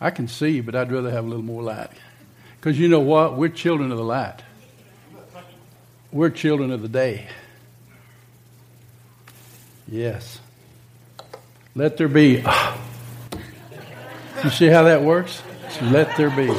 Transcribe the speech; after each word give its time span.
I 0.00 0.10
can 0.10 0.28
see, 0.28 0.60
but 0.60 0.74
I'd 0.74 0.92
rather 0.92 1.10
have 1.10 1.24
a 1.24 1.28
little 1.28 1.44
more 1.44 1.62
light. 1.62 1.90
Because 2.60 2.78
you 2.78 2.88
know 2.88 3.00
what? 3.00 3.36
We're 3.36 3.48
children 3.48 3.90
of 3.92 3.98
the 3.98 4.04
light. 4.04 4.42
We're 6.12 6.30
children 6.30 6.70
of 6.70 6.82
the 6.82 6.88
day. 6.88 7.26
Yes. 9.88 10.40
Let 11.74 11.96
there 11.96 12.08
be. 12.08 12.44
You 14.44 14.50
see 14.50 14.66
how 14.66 14.84
that 14.84 15.02
works? 15.02 15.42
Let 15.82 16.16
there 16.16 16.30
be. 16.30 16.52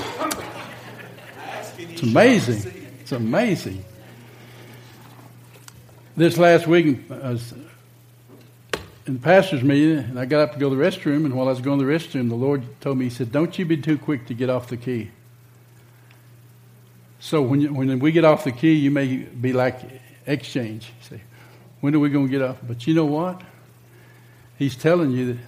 It's 1.80 2.04
amazing. 2.04 2.90
It's 3.02 3.12
amazing. 3.12 3.84
This 6.16 6.38
last 6.38 6.68
week, 6.68 7.10
was 7.10 7.54
in 9.08 9.14
the 9.14 9.20
pastor's 9.20 9.64
meeting, 9.64 10.00
and 10.00 10.20
I 10.20 10.26
got 10.26 10.42
up 10.42 10.54
to 10.54 10.60
go 10.60 10.70
to 10.70 10.76
the 10.76 10.84
restroom, 10.84 11.26
and 11.26 11.34
while 11.34 11.48
I 11.48 11.52
was 11.52 11.62
going 11.62 11.80
to 11.80 11.86
the 11.86 11.92
restroom, 11.92 12.30
the 12.30 12.36
Lord 12.36 12.64
told 12.82 12.98
me, 12.98 13.06
He 13.06 13.12
said, 13.12 13.32
Don't 13.32 13.58
you 13.58 13.66
be 13.66 13.78
too 13.78 13.98
quick 13.98 14.28
to 14.28 14.34
get 14.34 14.50
off 14.50 14.68
the 14.68 14.78
key. 14.78 15.12
So 17.20 17.42
when, 17.42 17.62
you, 17.62 17.74
when 17.74 18.00
we 18.00 18.12
get 18.12 18.26
off 18.26 18.44
the 18.44 18.52
key, 18.52 18.74
you 18.74 18.92
may 18.92 19.18
be 19.18 19.54
like 19.54 19.80
exchange. 20.26 20.92
You 21.00 21.18
say, 21.18 21.22
when 21.82 21.96
are 21.96 22.00
we 22.00 22.10
going 22.10 22.28
to 22.28 22.32
get 22.32 22.42
off? 22.42 22.58
But 22.62 22.86
you 22.86 22.94
know 22.94 23.06
what? 23.06 23.42
He's 24.58 24.76
telling 24.76 25.12
you 25.12 25.34
that 25.34 25.40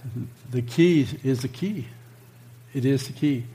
the 0.50 0.62
key 0.62 1.06
is 1.22 1.42
the 1.42 1.48
key. 1.48 1.86
It 2.74 2.84
is 2.84 3.06
the 3.06 3.12
key. 3.12 3.46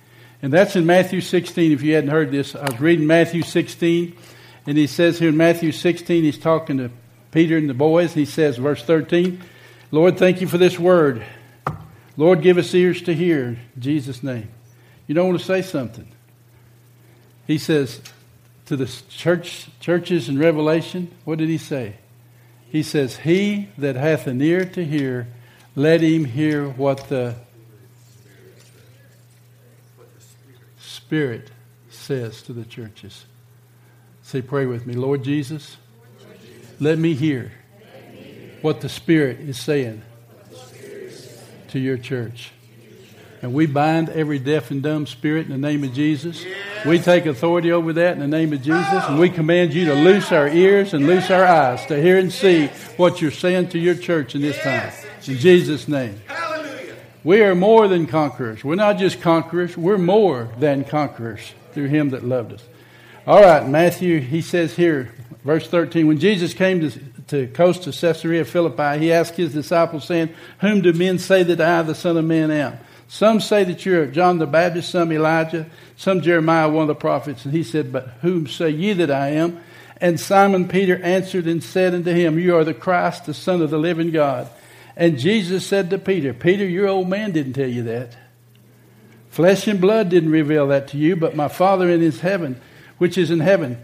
And 0.42 0.52
that's 0.52 0.76
in 0.76 0.86
Matthew 0.86 1.22
16. 1.22 1.72
If 1.72 1.82
you 1.82 1.96
hadn't 1.96 2.10
heard 2.10 2.32
this, 2.32 2.56
I 2.56 2.64
was 2.70 2.80
reading 2.80 3.08
Matthew 3.08 3.42
16, 3.42 4.16
and 4.66 4.78
he 4.78 4.88
says 4.88 5.20
here 5.20 5.30
in 5.30 5.38
Matthew 5.38 5.72
16, 5.72 6.24
he's 6.24 6.38
talking 6.38 6.78
to 6.78 6.92
Peter 7.32 7.58
and 7.58 7.70
the 7.70 7.74
boys, 7.74 8.14
he 8.14 8.26
says, 8.26 8.58
verse 8.58 8.84
13, 8.84 9.42
Lord, 9.92 10.18
thank 10.18 10.42
you 10.42 10.48
for 10.48 10.58
this 10.58 10.80
word. 10.80 11.24
Lord, 12.18 12.42
give 12.42 12.58
us 12.58 12.74
ears 12.74 13.02
to 13.04 13.14
hear. 13.14 13.58
In 13.76 13.82
Jesus' 13.82 14.24
name. 14.24 14.50
You 15.08 15.16
don't 15.16 15.28
want 15.28 15.40
to 15.40 15.46
say 15.46 15.62
something. 15.62 16.08
He 17.46 17.58
says 17.58 18.02
to 18.66 18.76
the 18.76 18.92
church, 19.10 19.70
churches 19.80 20.28
in 20.28 20.40
Revelation, 20.40 21.12
what 21.24 21.38
did 21.38 21.50
he 21.50 21.58
say? 21.58 21.98
He 22.70 22.82
says, 22.82 23.18
He 23.18 23.70
that 23.78 23.96
hath 23.96 24.28
an 24.28 24.42
ear 24.42 24.66
to 24.66 24.84
hear, 24.84 25.28
let 25.76 26.02
him 26.02 26.26
hear 26.26 26.68
what 26.68 27.10
the 27.10 27.36
Spirit 30.78 31.52
says 31.90 32.42
to 32.44 32.54
the 32.54 32.66
churches. 32.66 33.26
Say, 34.24 34.42
pray 34.42 34.66
with 34.66 34.88
me. 34.88 34.96
Lord 34.96 35.24
Jesus, 35.24 35.78
let 36.80 36.98
me 36.98 37.14
hear 37.14 37.52
what 38.66 38.82
the 38.82 38.90
Spirit 38.90 39.40
is 39.42 39.60
saying 39.60 40.02
to 41.68 41.78
your 41.78 42.00
church. 42.00 42.52
And 43.44 43.54
we 43.54 43.68
bind 43.68 44.10
every 44.10 44.40
deaf 44.40 44.72
and 44.72 44.82
dumb 44.82 45.06
spirit 45.06 45.46
in 45.46 45.52
the 45.52 45.58
name 45.60 45.84
of 45.84 45.94
Jesus. 45.94 46.44
We 46.84 46.98
take 46.98 47.28
authority 47.28 47.72
over 47.72 47.94
that 47.94 48.14
in 48.14 48.20
the 48.20 48.28
name 48.28 48.54
of 48.54 48.64
Jesus. 48.64 49.04
And 49.08 49.20
we 49.20 49.30
command 49.30 49.72
you 49.76 49.86
to 49.86 49.94
loose 49.94 50.32
our 50.32 50.48
ears 50.48 50.96
and 50.96 51.06
loose 51.06 51.30
our 51.30 51.46
eyes 51.46 51.86
to 51.86 52.02
hear 52.02 52.18
and 52.18 52.34
see 52.34 52.66
what 52.98 53.22
you're 53.22 53.30
saying 53.30 53.70
to 53.70 53.78
your 53.78 53.94
church 53.94 54.34
in 54.34 54.42
this 54.42 54.60
time. 54.64 54.92
In 55.28 55.38
Jesus' 55.38 55.88
name. 55.88 56.20
We 57.24 57.44
are 57.44 57.54
more 57.54 57.88
than 57.88 58.08
conquerors. 58.08 58.64
We're 58.64 58.74
not 58.74 58.98
just 58.98 59.22
conquerors, 59.22 59.78
we're 59.78 60.00
more 60.00 60.50
than 60.58 60.86
conquerors 60.86 61.54
through 61.74 61.90
him 61.90 62.10
that 62.10 62.24
loved 62.24 62.54
us. 62.54 62.64
All 63.28 63.42
right, 63.42 63.68
Matthew, 63.68 64.22
he 64.22 64.42
says 64.42 64.76
here, 64.76 65.14
verse 65.46 65.68
13, 65.68 66.08
when 66.08 66.20
Jesus 66.20 66.54
came 66.54 66.82
to, 66.82 67.00
to 67.28 67.48
coast 67.48 67.84
to 67.84 67.92
Caesarea 67.92 68.44
Philippi, 68.44 69.00
he 69.00 69.14
asked 69.14 69.36
his 69.36 69.54
disciples, 69.54 70.04
saying, 70.06 70.34
Whom 70.60 70.82
do 70.82 70.92
men 70.92 71.20
say 71.20 71.44
that 71.44 71.62
I, 71.62 71.84
the 71.84 71.96
Son 71.96 72.18
of 72.18 72.26
Man, 72.26 72.52
am? 72.52 72.78
Some 73.08 73.40
say 73.40 73.64
that 73.64 73.86
you're 73.86 74.08
John 74.08 74.40
the 74.40 74.48
Baptist, 74.48 74.90
some 74.90 75.12
Elijah, 75.12 75.68
some 75.96 76.22
Jeremiah, 76.22 76.68
one 76.68 76.82
of 76.82 76.88
the 76.88 76.96
prophets. 76.96 77.46
And 77.46 77.54
he 77.54 77.64
said, 77.64 77.94
But 77.94 78.08
whom 78.22 78.48
say 78.48 78.72
ye 78.72 78.94
that 78.94 79.12
I 79.12 79.30
am? 79.30 79.62
And 80.02 80.20
Simon 80.20 80.68
Peter 80.68 81.02
answered 81.02 81.46
and 81.46 81.64
said 81.64 81.94
unto 81.94 82.12
him, 82.12 82.40
You 82.40 82.58
are 82.58 82.64
the 82.64 82.74
Christ, 82.74 83.26
the 83.26 83.34
Son 83.34 83.62
of 83.62 83.70
the 83.70 83.78
living 83.78 84.12
God. 84.12 84.50
And 84.98 85.20
Jesus 85.20 85.66
said 85.66 85.90
to 85.92 86.00
Peter, 86.00 86.34
Peter, 86.34 86.68
your 86.68 86.88
old 86.88 87.08
man 87.08 87.32
didn't 87.32 87.54
tell 87.54 87.70
you 87.70 87.84
that. 87.84 88.18
Flesh 89.30 89.68
and 89.68 89.80
blood 89.80 90.10
didn't 90.10 90.32
reveal 90.32 90.68
that 90.68 90.88
to 90.90 90.98
you, 90.98 91.16
but 91.16 91.36
my 91.36 91.50
Father 91.50 91.90
in 91.90 92.02
his 92.02 92.22
heaven, 92.22 92.60
which 92.98 93.18
is 93.18 93.30
in 93.30 93.42
heaven. 93.42 93.78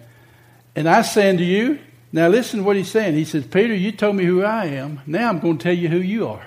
And 0.75 0.87
I 0.87 1.01
say 1.01 1.29
unto 1.29 1.43
you, 1.43 1.79
now 2.11 2.27
listen 2.27 2.59
to 2.59 2.65
what 2.65 2.75
he's 2.75 2.91
saying. 2.91 3.15
He 3.15 3.25
says, 3.25 3.45
Peter, 3.45 3.73
you 3.73 3.91
told 3.91 4.15
me 4.15 4.25
who 4.25 4.43
I 4.43 4.65
am. 4.65 5.01
Now 5.05 5.29
I'm 5.29 5.39
going 5.39 5.57
to 5.57 5.63
tell 5.63 5.73
you 5.73 5.89
who 5.89 5.99
you 5.99 6.27
are. 6.27 6.45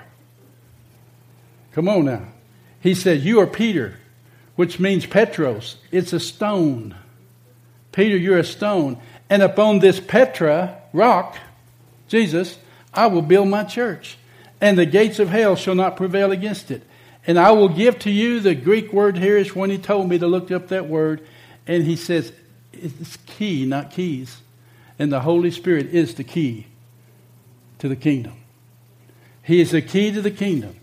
Come 1.73 1.87
on 1.87 2.05
now. 2.05 2.23
He 2.79 2.93
said, 2.93 3.21
You 3.21 3.39
are 3.41 3.47
Peter, 3.47 3.99
which 4.55 4.79
means 4.79 5.05
Petros. 5.05 5.77
It's 5.91 6.13
a 6.13 6.19
stone. 6.19 6.95
Peter, 7.91 8.17
you're 8.17 8.37
a 8.37 8.43
stone. 8.43 8.97
And 9.29 9.41
upon 9.41 9.79
this 9.79 9.99
Petra, 9.99 10.81
rock, 10.93 11.37
Jesus, 12.07 12.57
I 12.93 13.07
will 13.07 13.23
build 13.23 13.47
my 13.47 13.63
church 13.63 14.17
and 14.61 14.77
the 14.77 14.85
gates 14.85 15.19
of 15.19 15.29
hell 15.29 15.55
shall 15.55 15.75
not 15.75 15.97
prevail 15.97 16.31
against 16.31 16.71
it. 16.71 16.83
And 17.27 17.39
I 17.39 17.51
will 17.51 17.69
give 17.69 17.99
to 17.99 18.11
you 18.11 18.39
the 18.39 18.55
Greek 18.55 18.93
word 18.93 19.17
here 19.17 19.37
is 19.37 19.55
when 19.55 19.69
he 19.69 19.77
told 19.77 20.09
me 20.09 20.19
to 20.19 20.27
look 20.27 20.51
up 20.51 20.69
that 20.69 20.87
word, 20.87 21.25
and 21.67 21.83
he 21.83 21.95
says 21.95 22.31
it's 22.81 23.17
key, 23.25 23.65
not 23.65 23.91
keys. 23.91 24.41
And 24.97 25.11
the 25.11 25.21
Holy 25.21 25.51
Spirit 25.51 25.87
is 25.87 26.15
the 26.15 26.23
key 26.23 26.67
to 27.79 27.87
the 27.87 27.95
kingdom. 27.95 28.33
He 29.43 29.59
is 29.61 29.71
the 29.71 29.81
key 29.81 30.11
to 30.11 30.21
the 30.21 30.31
kingdom. 30.31 30.75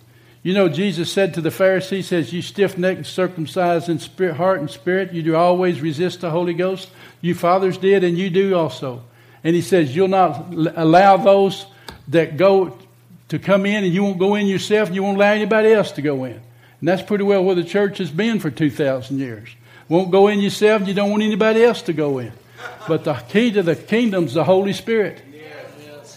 You 0.42 0.54
know, 0.54 0.68
Jesus 0.68 1.12
said 1.12 1.34
to 1.34 1.40
the 1.40 1.50
Pharisees, 1.50 2.08
says, 2.08 2.32
You 2.32 2.42
stiff 2.42 2.76
necked, 2.76 3.06
circumcised 3.06 3.88
in 3.88 3.98
spirit, 4.00 4.36
heart 4.36 4.60
and 4.60 4.70
spirit, 4.70 5.12
you 5.12 5.22
do 5.22 5.36
always 5.36 5.80
resist 5.80 6.20
the 6.20 6.30
Holy 6.30 6.54
Ghost. 6.54 6.90
You 7.20 7.34
fathers 7.34 7.78
did, 7.78 8.02
and 8.02 8.18
you 8.18 8.28
do 8.28 8.56
also. 8.56 9.04
And 9.44 9.54
he 9.54 9.62
says, 9.62 9.94
You'll 9.94 10.08
not 10.08 10.52
allow 10.76 11.16
those 11.16 11.66
that 12.08 12.36
go 12.36 12.76
to 13.28 13.38
come 13.38 13.64
in 13.64 13.84
and 13.84 13.94
you 13.94 14.02
won't 14.02 14.18
go 14.18 14.34
in 14.34 14.46
yourself 14.46 14.88
and 14.88 14.94
you 14.94 15.02
won't 15.02 15.16
allow 15.16 15.32
anybody 15.32 15.72
else 15.72 15.92
to 15.92 16.02
go 16.02 16.24
in. 16.24 16.34
And 16.80 16.88
that's 16.88 17.02
pretty 17.02 17.24
well 17.24 17.42
where 17.44 17.54
the 17.54 17.64
church 17.64 17.98
has 17.98 18.10
been 18.10 18.40
for 18.40 18.50
2,000 18.50 19.18
years. 19.18 19.48
Won't 19.92 20.10
go 20.10 20.28
in 20.28 20.40
yourself 20.40 20.88
you 20.88 20.94
don't 20.94 21.10
want 21.10 21.22
anybody 21.22 21.62
else 21.62 21.82
to 21.82 21.92
go 21.92 22.18
in. 22.18 22.32
But 22.88 23.04
the 23.04 23.12
key 23.12 23.50
to 23.52 23.62
the 23.62 23.76
kingdom 23.76 24.24
is 24.24 24.32
the 24.32 24.42
Holy 24.42 24.72
Spirit. 24.72 25.22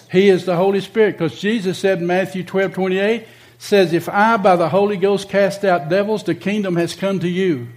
He 0.10 0.30
is 0.30 0.46
the 0.46 0.56
Holy 0.56 0.80
Spirit 0.80 1.18
because 1.18 1.38
Jesus 1.38 1.78
said 1.78 2.00
in 2.00 2.08
Matthew 2.08 2.46
12 2.46 2.74
28, 2.74 3.28
says, 3.58 3.92
If 3.92 4.08
I 4.08 4.38
by 4.38 4.56
the 4.56 4.70
Holy 4.70 4.96
Ghost 4.96 5.28
cast 5.28 5.66
out 5.66 5.90
devils, 5.90 6.24
the 6.24 6.36
kingdom 6.36 6.78
has 6.78 6.96
come 6.96 7.20
to 7.20 7.28
you. 7.28 7.68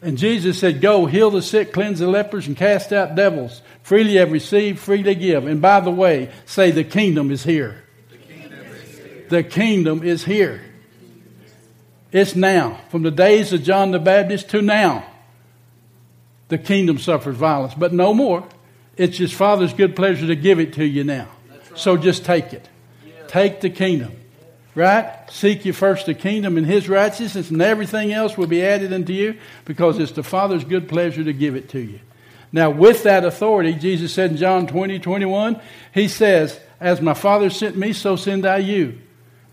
And 0.00 0.18
Jesus 0.18 0.58
said, 0.58 0.80
Go, 0.80 1.06
heal 1.06 1.30
the 1.30 1.40
sick, 1.40 1.72
cleanse 1.72 2.00
the 2.00 2.08
lepers, 2.08 2.48
and 2.48 2.56
cast 2.56 2.92
out 2.92 3.14
devils. 3.14 3.62
Freely 3.84 4.16
have 4.16 4.32
received, 4.32 4.80
freely 4.80 5.14
give. 5.14 5.46
And 5.46 5.62
by 5.62 5.78
the 5.78 5.92
way, 5.92 6.32
say, 6.46 6.72
The 6.72 6.82
kingdom 6.82 7.30
is 7.30 7.44
here. 7.44 7.84
The 9.28 9.44
kingdom 9.44 10.02
is 10.02 10.24
here. 10.24 10.62
It's 12.10 12.34
now. 12.34 12.80
From 12.88 13.04
the 13.04 13.12
days 13.12 13.52
of 13.52 13.62
John 13.62 13.92
the 13.92 14.00
Baptist 14.00 14.50
to 14.50 14.60
now, 14.62 15.06
the 16.52 16.58
kingdom 16.58 16.98
suffers 16.98 17.34
violence, 17.34 17.72
but 17.72 17.94
no 17.94 18.12
more. 18.12 18.46
It's 18.98 19.16
his 19.16 19.32
Father's 19.32 19.72
good 19.72 19.96
pleasure 19.96 20.26
to 20.26 20.36
give 20.36 20.60
it 20.60 20.74
to 20.74 20.84
you 20.84 21.02
now. 21.02 21.28
Right. 21.50 21.78
So 21.78 21.96
just 21.96 22.26
take 22.26 22.52
it. 22.52 22.68
Yeah. 23.06 23.26
Take 23.26 23.62
the 23.62 23.70
kingdom. 23.70 24.12
Right? 24.74 25.10
Seek 25.30 25.64
you 25.64 25.72
first 25.72 26.04
the 26.04 26.12
kingdom 26.12 26.58
and 26.58 26.66
his 26.66 26.90
righteousness, 26.90 27.50
and 27.50 27.62
everything 27.62 28.12
else 28.12 28.36
will 28.36 28.46
be 28.46 28.62
added 28.62 28.92
unto 28.92 29.14
you 29.14 29.38
because 29.64 29.98
it's 29.98 30.12
the 30.12 30.22
Father's 30.22 30.62
good 30.62 30.90
pleasure 30.90 31.24
to 31.24 31.32
give 31.32 31.56
it 31.56 31.70
to 31.70 31.80
you. 31.80 32.00
Now, 32.52 32.68
with 32.68 33.04
that 33.04 33.24
authority, 33.24 33.72
Jesus 33.72 34.12
said 34.12 34.32
in 34.32 34.36
John 34.36 34.66
20, 34.66 34.98
21, 34.98 35.58
He 35.94 36.06
says, 36.06 36.60
As 36.78 37.00
my 37.00 37.14
Father 37.14 37.48
sent 37.48 37.78
me, 37.78 37.94
so 37.94 38.16
send 38.16 38.44
I 38.44 38.58
you 38.58 38.98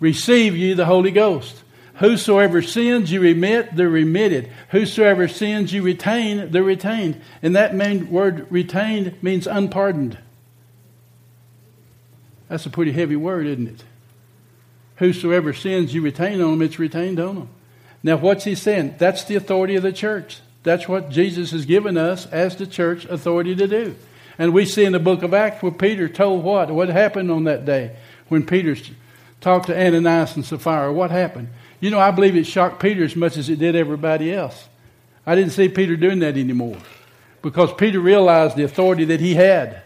receive 0.01 0.57
ye 0.57 0.73
the 0.73 0.85
Holy 0.85 1.11
Ghost. 1.11 1.63
Whosoever 1.99 2.61
sins 2.61 3.11
you 3.11 3.19
remit, 3.19 3.75
they're 3.75 3.89
remitted. 3.89 4.49
Whosoever 4.69 5.27
sins 5.27 5.73
you 5.73 5.81
retain, 5.81 6.49
they're 6.49 6.63
retained. 6.63 7.21
And 7.41 7.55
that 7.57 7.75
main 7.75 8.09
word 8.09 8.47
retained 8.49 9.21
means 9.21 9.47
unpardoned. 9.47 10.17
That's 12.47 12.65
a 12.65 12.69
pretty 12.69 12.93
heavy 12.93 13.17
word, 13.17 13.47
isn't 13.47 13.67
it? 13.67 13.83
Whosoever 14.95 15.53
sins 15.53 15.93
you 15.93 16.01
retain 16.01 16.41
on 16.41 16.51
them, 16.51 16.61
it's 16.61 16.79
retained 16.79 17.19
on 17.19 17.35
them. 17.35 17.49
Now, 18.01 18.15
what's 18.15 18.45
he 18.45 18.55
saying? 18.55 18.95
That's 18.97 19.25
the 19.25 19.35
authority 19.35 19.75
of 19.75 19.83
the 19.83 19.91
church. 19.91 20.39
That's 20.63 20.87
what 20.87 21.09
Jesus 21.09 21.51
has 21.51 21.65
given 21.65 21.97
us 21.97 22.25
as 22.27 22.55
the 22.55 22.65
church 22.65 23.03
authority 23.05 23.55
to 23.55 23.67
do. 23.67 23.95
And 24.37 24.53
we 24.53 24.65
see 24.65 24.85
in 24.85 24.93
the 24.93 24.99
book 24.99 25.21
of 25.21 25.33
Acts 25.33 25.61
where 25.61 25.71
Peter 25.71 26.07
told 26.07 26.45
what? 26.45 26.71
What 26.71 26.87
happened 26.87 27.29
on 27.29 27.43
that 27.43 27.65
day 27.65 27.97
when 28.29 28.45
Peter 28.45 28.77
talked 29.41 29.67
to 29.67 29.77
Ananias 29.77 30.37
and 30.37 30.45
Sapphira. 30.45 30.93
What 30.93 31.11
happened? 31.11 31.49
You 31.79 31.91
know, 31.91 31.99
I 31.99 32.11
believe 32.11 32.35
it 32.35 32.45
shocked 32.45 32.81
Peter 32.81 33.03
as 33.03 33.15
much 33.15 33.37
as 33.37 33.49
it 33.49 33.59
did 33.59 33.75
everybody 33.75 34.33
else. 34.33 34.67
I 35.25 35.35
didn't 35.35 35.51
see 35.51 35.69
Peter 35.69 35.95
doing 35.95 36.19
that 36.19 36.37
anymore 36.37 36.77
because 37.41 37.73
Peter 37.73 37.99
realized 37.99 38.55
the 38.55 38.63
authority 38.63 39.05
that 39.05 39.19
he 39.19 39.35
had. 39.35 39.81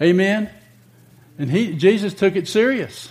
Amen. 0.00 0.50
And 1.38 1.50
he, 1.50 1.74
Jesus 1.74 2.14
took 2.14 2.36
it 2.36 2.46
serious. 2.46 3.10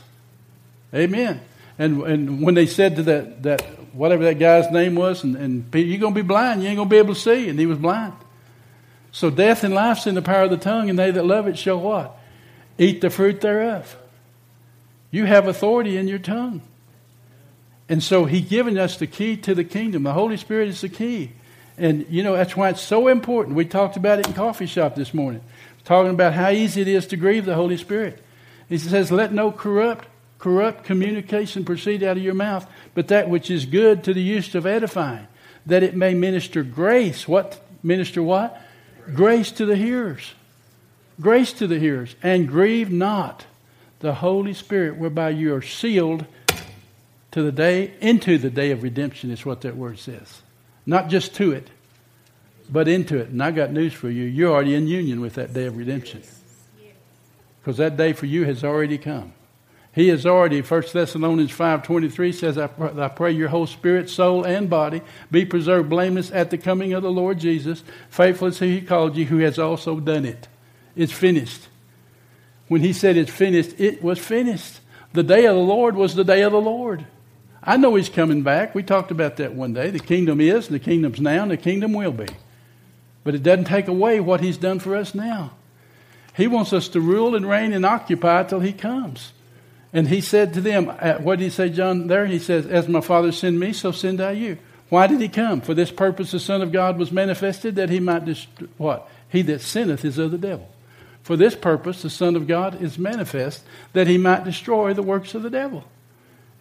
Amen. 0.93 1.41
And, 1.79 2.03
and 2.03 2.41
when 2.41 2.55
they 2.55 2.65
said 2.65 2.95
to 2.97 3.03
that, 3.03 3.43
that 3.43 3.61
whatever 3.93 4.23
that 4.25 4.39
guy's 4.39 4.71
name 4.71 4.95
was, 4.95 5.23
and, 5.23 5.35
and 5.35 5.71
Peter, 5.71 5.87
you're 5.87 5.99
going 5.99 6.13
to 6.13 6.21
be 6.21 6.27
blind. 6.27 6.61
You 6.61 6.69
ain't 6.69 6.77
going 6.77 6.89
to 6.89 6.93
be 6.93 6.97
able 6.97 7.13
to 7.13 7.19
see. 7.19 7.49
And 7.49 7.59
he 7.59 7.65
was 7.65 7.77
blind. 7.77 8.13
So 9.11 9.29
death 9.29 9.63
and 9.63 9.73
life's 9.73 10.07
in 10.07 10.15
the 10.15 10.21
power 10.21 10.43
of 10.43 10.51
the 10.51 10.57
tongue, 10.57 10.89
and 10.89 10.97
they 10.99 11.11
that 11.11 11.25
love 11.25 11.47
it 11.47 11.57
shall 11.57 11.79
what? 11.79 12.17
Eat 12.77 13.01
the 13.01 13.09
fruit 13.09 13.41
thereof. 13.41 13.97
You 15.11 15.25
have 15.25 15.47
authority 15.47 15.97
in 15.97 16.07
your 16.07 16.19
tongue. 16.19 16.61
And 17.89 18.03
so 18.03 18.25
he 18.25 18.41
given 18.41 18.77
us 18.77 18.97
the 18.97 19.07
key 19.07 19.37
to 19.37 19.55
the 19.55 19.63
kingdom. 19.63 20.03
The 20.03 20.13
Holy 20.13 20.37
Spirit 20.37 20.69
is 20.69 20.81
the 20.81 20.89
key. 20.89 21.31
And 21.77 22.05
you 22.09 22.23
know, 22.23 22.35
that's 22.35 22.57
why 22.57 22.69
it's 22.69 22.81
so 22.81 23.07
important. 23.07 23.55
We 23.55 23.65
talked 23.65 23.97
about 23.97 24.19
it 24.19 24.27
in 24.27 24.33
coffee 24.33 24.65
shop 24.65 24.95
this 24.95 25.13
morning. 25.13 25.41
Talking 25.85 26.11
about 26.11 26.33
how 26.33 26.49
easy 26.49 26.81
it 26.81 26.87
is 26.87 27.07
to 27.07 27.17
grieve 27.17 27.45
the 27.45 27.55
Holy 27.55 27.77
Spirit. 27.77 28.21
He 28.67 28.77
says, 28.77 29.11
Let 29.11 29.31
no 29.31 29.51
corrupt 29.51 30.07
corrupt 30.39 30.83
communication 30.83 31.65
proceed 31.65 32.03
out 32.03 32.17
of 32.17 32.23
your 32.23 32.33
mouth, 32.33 32.69
but 32.93 33.07
that 33.07 33.29
which 33.29 33.49
is 33.49 33.65
good 33.65 34.03
to 34.03 34.13
the 34.13 34.21
use 34.21 34.53
of 34.55 34.65
edifying, 34.65 35.27
that 35.65 35.83
it 35.83 35.95
may 35.95 36.13
minister 36.13 36.63
grace. 36.63 37.27
What 37.27 37.59
minister 37.83 38.21
what? 38.21 38.61
Grace, 39.13 39.51
to 39.53 39.65
the 39.65 39.75
hearers. 39.75 40.33
Grace 41.19 41.53
to 41.53 41.67
the 41.67 41.79
hearers. 41.79 42.15
And 42.21 42.47
grieve 42.47 42.91
not 42.91 43.45
the 43.99 44.15
Holy 44.15 44.53
Spirit, 44.53 44.97
whereby 44.97 45.29
you 45.29 45.55
are 45.55 45.61
sealed 45.61 46.25
to 47.37 47.43
the 47.43 47.51
day, 47.51 47.93
into 48.01 48.39
the 48.39 48.49
day 48.49 48.71
of 48.71 48.81
redemption, 48.81 49.29
is 49.29 49.45
what 49.45 49.61
that 49.61 49.77
word 49.77 49.99
says. 49.99 50.41
Not 50.87 51.07
just 51.07 51.35
to 51.35 51.51
it, 51.51 51.67
but 52.67 52.87
into 52.87 53.19
it. 53.19 53.29
And 53.29 53.43
I 53.43 53.51
got 53.51 53.71
news 53.71 53.93
for 53.93 54.09
you. 54.09 54.23
You're 54.23 54.51
already 54.51 54.73
in 54.73 54.87
union 54.87 55.21
with 55.21 55.35
that 55.35 55.53
day 55.53 55.67
of 55.67 55.77
redemption. 55.77 56.23
Because 57.61 57.77
that 57.77 57.95
day 57.95 58.13
for 58.13 58.25
you 58.25 58.45
has 58.45 58.63
already 58.63 58.97
come. 58.97 59.33
He 59.93 60.07
has 60.07 60.25
already, 60.25 60.63
1 60.63 60.83
Thessalonians 60.91 61.51
5.23 61.51 62.33
says, 62.33 62.57
I, 62.57 62.71
I 63.05 63.07
pray 63.09 63.33
your 63.33 63.49
whole 63.49 63.67
spirit, 63.67 64.09
soul, 64.09 64.43
and 64.43 64.67
body 64.67 65.03
be 65.29 65.45
preserved 65.45 65.91
blameless 65.91 66.31
at 66.31 66.49
the 66.49 66.57
coming 66.57 66.93
of 66.93 67.03
the 67.03 67.11
Lord 67.11 67.37
Jesus. 67.37 67.83
Faithful 68.09 68.47
is 68.47 68.57
he 68.57 68.81
called 68.81 69.15
you, 69.15 69.25
who 69.25 69.37
has 69.37 69.59
also 69.59 69.99
done 69.99 70.25
it. 70.25 70.47
It's 70.95 71.13
finished. 71.13 71.67
When 72.67 72.81
he 72.81 72.93
said 72.93 73.15
it's 73.15 73.29
finished, 73.29 73.79
it 73.79 74.01
was 74.01 74.17
finished. 74.17 74.79
The 75.13 75.21
day 75.21 75.45
of 75.45 75.55
the 75.55 75.61
Lord 75.61 75.95
was 75.95 76.15
the 76.15 76.23
day 76.23 76.41
of 76.41 76.51
the 76.51 76.59
Lord. 76.59 77.05
I 77.67 77.75
know 77.75 77.95
he's 77.95 78.07
coming 78.07 78.43
back. 78.43 78.73
We 78.73 78.81
talked 78.81 79.11
about 79.11 79.35
that 79.37 79.53
one 79.53 79.73
day. 79.73 79.89
The 79.89 79.99
kingdom 79.99 80.39
is, 80.39 80.69
the 80.69 80.79
kingdom's 80.79 81.19
now, 81.19 81.41
and 81.41 81.51
the 81.51 81.57
kingdom 81.57 81.91
will 81.91 82.13
be. 82.13 82.27
But 83.25 83.35
it 83.35 83.43
doesn't 83.43 83.65
take 83.65 83.89
away 83.89 84.21
what 84.21 84.39
he's 84.39 84.55
done 84.55 84.79
for 84.79 84.95
us 84.95 85.13
now. 85.13 85.51
He 86.33 86.47
wants 86.47 86.71
us 86.71 86.87
to 86.89 87.01
rule 87.01 87.35
and 87.35 87.47
reign 87.47 87.73
and 87.73 87.85
occupy 87.85 88.43
till 88.43 88.61
he 88.61 88.71
comes. 88.71 89.33
And 89.91 90.07
he 90.07 90.21
said 90.21 90.53
to 90.53 90.61
them, 90.61 90.89
uh, 90.97 91.15
what 91.15 91.39
did 91.39 91.45
he 91.45 91.49
say, 91.49 91.67
John, 91.69 92.07
there? 92.07 92.25
He 92.25 92.39
says, 92.39 92.65
As 92.65 92.87
my 92.87 93.01
Father 93.01 93.33
sent 93.33 93.57
me, 93.57 93.73
so 93.73 93.91
send 93.91 94.21
I 94.21 94.31
you. 94.31 94.57
Why 94.87 95.07
did 95.07 95.19
he 95.19 95.27
come? 95.27 95.59
For 95.59 95.73
this 95.73 95.91
purpose 95.91 96.31
the 96.31 96.39
Son 96.39 96.61
of 96.61 96.71
God 96.71 96.97
was 96.97 97.11
manifested, 97.11 97.75
that 97.75 97.89
he 97.89 97.99
might 97.99 98.23
destroy, 98.23 98.67
what? 98.77 99.09
He 99.27 99.41
that 99.41 99.59
sinneth 99.59 100.05
is 100.05 100.17
of 100.17 100.31
the 100.31 100.37
devil. 100.37 100.69
For 101.21 101.35
this 101.35 101.55
purpose 101.55 102.01
the 102.01 102.09
Son 102.09 102.37
of 102.37 102.47
God 102.47 102.81
is 102.81 102.97
manifest, 102.97 103.65
that 103.91 104.07
he 104.07 104.17
might 104.17 104.45
destroy 104.45 104.93
the 104.93 105.03
works 105.03 105.35
of 105.35 105.43
the 105.43 105.49
devil. 105.49 105.83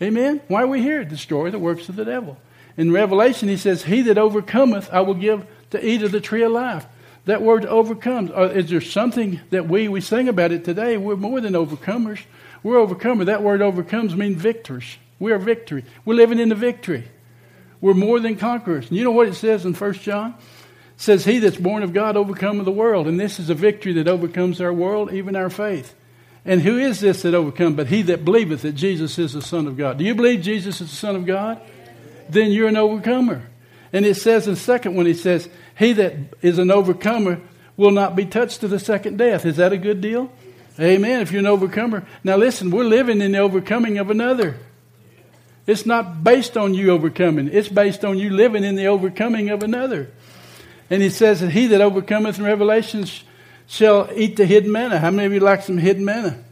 Amen? 0.01 0.41
Why 0.49 0.63
are 0.63 0.67
we 0.67 0.83
here? 0.83 1.05
Destroy 1.05 1.51
the 1.51 1.59
works 1.59 1.89
of 1.89 1.97
the 1.97 2.05
devil. 2.05 2.37
In 2.77 2.93
Revelation, 2.93 3.49
he 3.49 3.57
says, 3.57 3.85
He 3.85 4.03
that 4.03 4.19
overcometh, 4.19 4.91
I 4.93 5.01
will 5.01 5.15
give 5.15 5.47
to 5.71 5.85
eat 5.85 6.03
of 6.03 6.13
the 6.13 6.21
tree 6.21 6.43
of 6.43 6.53
life. 6.53 6.87
That 7.25 7.43
word 7.43 7.65
overcomes. 7.67 8.31
Is 8.55 8.71
there 8.71 8.81
something 8.81 9.41
that 9.51 9.69
we, 9.69 9.89
we 9.89 10.01
sing 10.01 10.29
about 10.29 10.53
it 10.53 10.65
today? 10.65 10.97
We're 10.97 11.17
more 11.17 11.41
than 11.41 11.55
overcomers. 11.55 12.21
We're 12.63 12.79
overcomer. 12.79 13.25
That 13.25 13.43
word 13.43 13.63
overcomes 13.63 14.15
means 14.15 14.41
victors. 14.41 14.97
We 15.19 15.33
are 15.33 15.39
victory. 15.39 15.85
We're 16.05 16.15
living 16.15 16.39
in 16.39 16.51
the 16.51 16.55
victory. 16.55 17.05
We're 17.81 17.95
more 17.95 18.21
than 18.21 18.37
conquerors. 18.37 18.89
And 18.89 18.97
you 18.97 19.05
know 19.05 19.11
what 19.11 19.29
it 19.29 19.35
says 19.35 19.65
in 19.65 19.75
1 19.75 19.93
John? 19.95 20.35
It 20.35 21.01
says, 21.01 21.25
He 21.25 21.41
that's 21.41 21.57
born 21.57 21.83
of 21.83 21.93
God 21.93 22.17
overcometh 22.17 22.65
the 22.65 22.71
world. 22.71 23.09
And 23.09 23.19
this 23.19 23.41
is 23.41 23.51
a 23.51 23.55
victory 23.55 23.95
that 23.95 24.09
overcomes 24.09 24.61
our 24.61 24.73
world, 24.73 25.13
even 25.13 25.37
our 25.37 25.51
faith. 25.51 25.95
And 26.47 26.63
who 26.63 26.79
is 26.79 27.01
this 27.01 27.23
that 27.23 27.35
overcome? 27.35 27.75
But 27.75 27.89
he 27.89 28.03
that 28.03 28.25
believeth 28.25 28.63
that 28.63 28.73
Jesus 28.73 29.19
is 29.19 29.33
the 29.33 29.43
Son 29.43 29.67
of 29.67 29.77
God. 29.77 29.99
Do 29.99 30.05
you 30.05 30.15
believe 30.15 30.43
Jesus 30.43 30.81
is 30.81 30.91
the 30.91 30.97
Son 30.97 31.17
of 31.17 31.27
God? 31.27 31.61
Then 32.29 32.53
you're 32.53 32.69
an 32.69 32.77
overcomer. 32.77 33.49
And 33.93 34.07
it 34.07 34.15
says 34.15 34.47
in 34.47 34.55
second 34.55 34.95
when 34.95 35.07
he 35.07 35.15
says, 35.15 35.49
He 35.77 35.93
that 35.95 36.15
is 36.43 36.59
an 36.59 36.71
overcomer 36.71 37.41
will 37.77 37.91
not 37.91 38.15
be 38.15 38.25
touched 38.25 38.61
to 38.61 38.69
the 38.69 38.79
second 38.79 39.19
death. 39.19 39.45
Is 39.45 39.57
that 39.57 39.73
a 39.73 39.77
good 39.77 40.01
deal? 40.01 40.31
Amen. 40.79 41.21
If 41.21 41.33
you're 41.33 41.41
an 41.41 41.47
overcomer. 41.47 42.07
Now 42.23 42.37
listen, 42.37 42.71
we're 42.71 42.85
living 42.85 43.21
in 43.21 43.33
the 43.33 43.39
overcoming 43.39 43.99
of 43.99 44.11
another. 44.11 44.57
It's 45.67 45.85
not 45.85 46.23
based 46.23 46.57
on 46.57 46.75
you 46.75 46.91
overcoming. 46.91 47.49
It's 47.49 47.69
based 47.69 48.05
on 48.05 48.19
you 48.19 48.31
living 48.31 48.63
in 48.63 48.77
the 48.77 48.87
overcoming 48.87 49.51
of 49.51 49.65
another. 49.65 50.11
And 50.91 51.03
he 51.03 51.11
says 51.11 51.41
that 51.41 51.51
he 51.51 51.67
that 51.69 51.81
overcometh 51.81 52.39
in 52.39 52.45
Revelations 52.45 53.25
shall 53.67 54.09
eat 54.15 54.37
the 54.37 54.47
hidden 54.47 54.73
manna. 54.73 54.99
How 54.99 55.11
many 55.11 55.27
of 55.27 55.33
you 55.33 55.41
like 55.41 55.63
some 55.63 55.79
hidden 55.79 56.05
manna? 56.05 56.43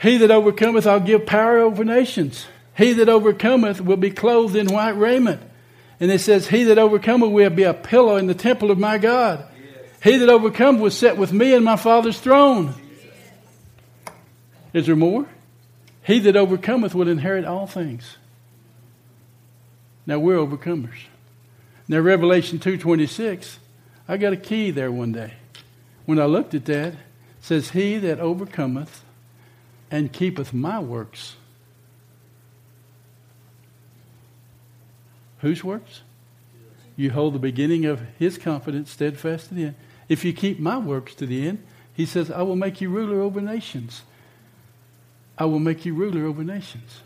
He 0.00 0.16
that 0.18 0.30
overcometh, 0.30 0.86
I'll 0.86 1.00
give 1.00 1.26
power 1.26 1.58
over 1.58 1.84
nations. 1.84 2.46
He 2.76 2.92
that 2.94 3.08
overcometh 3.08 3.80
will 3.80 3.96
be 3.96 4.10
clothed 4.10 4.56
in 4.56 4.72
white 4.72 4.96
raiment. 4.96 5.42
And 5.98 6.10
it 6.10 6.20
says, 6.20 6.48
He 6.48 6.64
that 6.64 6.78
overcometh 6.78 7.30
will 7.30 7.50
be 7.50 7.64
a 7.64 7.74
pillow 7.74 8.16
in 8.16 8.26
the 8.26 8.34
temple 8.34 8.70
of 8.70 8.78
my 8.78 8.96
God. 8.96 9.44
He 10.02 10.16
that 10.16 10.30
overcometh 10.30 10.80
will 10.80 10.90
sit 10.90 11.18
with 11.18 11.32
me 11.32 11.52
in 11.52 11.62
my 11.62 11.76
Father's 11.76 12.18
throne. 12.18 12.74
Is 14.72 14.86
there 14.86 14.96
more? 14.96 15.26
He 16.02 16.20
that 16.20 16.36
overcometh 16.36 16.94
will 16.94 17.08
inherit 17.08 17.44
all 17.44 17.66
things. 17.66 18.16
Now 20.06 20.18
we're 20.18 20.38
overcomers. 20.38 21.04
Now 21.86 21.98
Revelation 21.98 22.58
2.26, 22.58 23.56
I 24.08 24.16
got 24.16 24.32
a 24.32 24.36
key 24.36 24.70
there 24.70 24.90
one 24.90 25.12
day 25.12 25.34
when 26.10 26.18
I 26.18 26.24
looked 26.24 26.54
at 26.54 26.64
that, 26.64 26.94
says, 27.40 27.70
He 27.70 27.96
that 27.98 28.18
overcometh 28.18 29.04
and 29.92 30.12
keepeth 30.12 30.52
my 30.52 30.80
works. 30.80 31.36
Whose 35.38 35.62
works? 35.62 36.00
You 36.96 37.12
hold 37.12 37.34
the 37.34 37.38
beginning 37.38 37.86
of 37.86 38.00
his 38.18 38.38
confidence 38.38 38.90
steadfast 38.90 39.50
to 39.50 39.54
the 39.54 39.64
end. 39.66 39.74
If 40.08 40.24
you 40.24 40.32
keep 40.32 40.58
my 40.58 40.78
works 40.78 41.14
to 41.14 41.26
the 41.26 41.46
end, 41.46 41.64
he 41.94 42.06
says, 42.06 42.28
I 42.28 42.42
will 42.42 42.56
make 42.56 42.80
you 42.80 42.90
ruler 42.90 43.20
over 43.20 43.40
nations. 43.40 44.02
I 45.38 45.44
will 45.44 45.60
make 45.60 45.84
you 45.86 45.94
ruler 45.94 46.26
over 46.26 46.42
nations. 46.42 47.02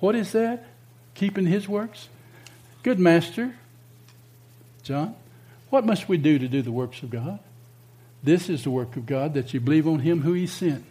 What 0.00 0.16
is 0.16 0.32
that? 0.32 0.66
Keeping 1.14 1.46
his 1.46 1.68
works? 1.68 2.08
Good 2.82 2.98
master, 2.98 3.54
John, 4.82 5.14
what 5.68 5.86
must 5.86 6.08
we 6.08 6.18
do 6.18 6.36
to 6.40 6.48
do 6.48 6.62
the 6.62 6.72
works 6.72 7.04
of 7.04 7.10
God? 7.10 7.38
This 8.22 8.48
is 8.48 8.64
the 8.64 8.70
work 8.70 8.96
of 8.96 9.06
God 9.06 9.34
that 9.34 9.54
you 9.54 9.60
believe 9.60 9.88
on 9.88 10.00
him 10.00 10.22
who 10.22 10.32
he 10.32 10.46
sent, 10.46 10.84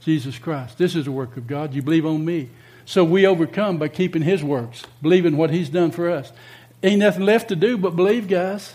Jesus 0.00 0.38
Christ. 0.38 0.78
This 0.78 0.96
is 0.96 1.04
the 1.04 1.12
work 1.12 1.36
of 1.36 1.46
God. 1.46 1.74
You 1.74 1.82
believe 1.82 2.06
on 2.06 2.24
me. 2.24 2.48
So 2.84 3.04
we 3.04 3.26
overcome 3.26 3.78
by 3.78 3.88
keeping 3.88 4.22
his 4.22 4.42
works, 4.42 4.82
believing 5.00 5.36
what 5.36 5.50
he's 5.50 5.68
done 5.68 5.90
for 5.90 6.10
us. 6.10 6.32
Ain't 6.82 7.00
nothing 7.00 7.24
left 7.24 7.48
to 7.48 7.56
do 7.56 7.78
but 7.78 7.94
believe, 7.94 8.26
guys. 8.26 8.74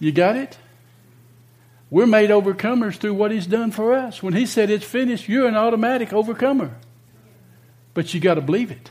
You 0.00 0.12
got 0.12 0.36
it? 0.36 0.56
We're 1.90 2.06
made 2.06 2.30
overcomers 2.30 2.96
through 2.96 3.14
what 3.14 3.30
he's 3.30 3.46
done 3.46 3.70
for 3.70 3.94
us. 3.94 4.22
When 4.22 4.34
he 4.34 4.46
said 4.46 4.70
it's 4.70 4.84
finished, 4.84 5.28
you're 5.28 5.48
an 5.48 5.56
automatic 5.56 6.12
overcomer. 6.12 6.76
But 7.94 8.12
you 8.12 8.20
got 8.20 8.34
to 8.34 8.40
believe 8.40 8.70
it. 8.70 8.90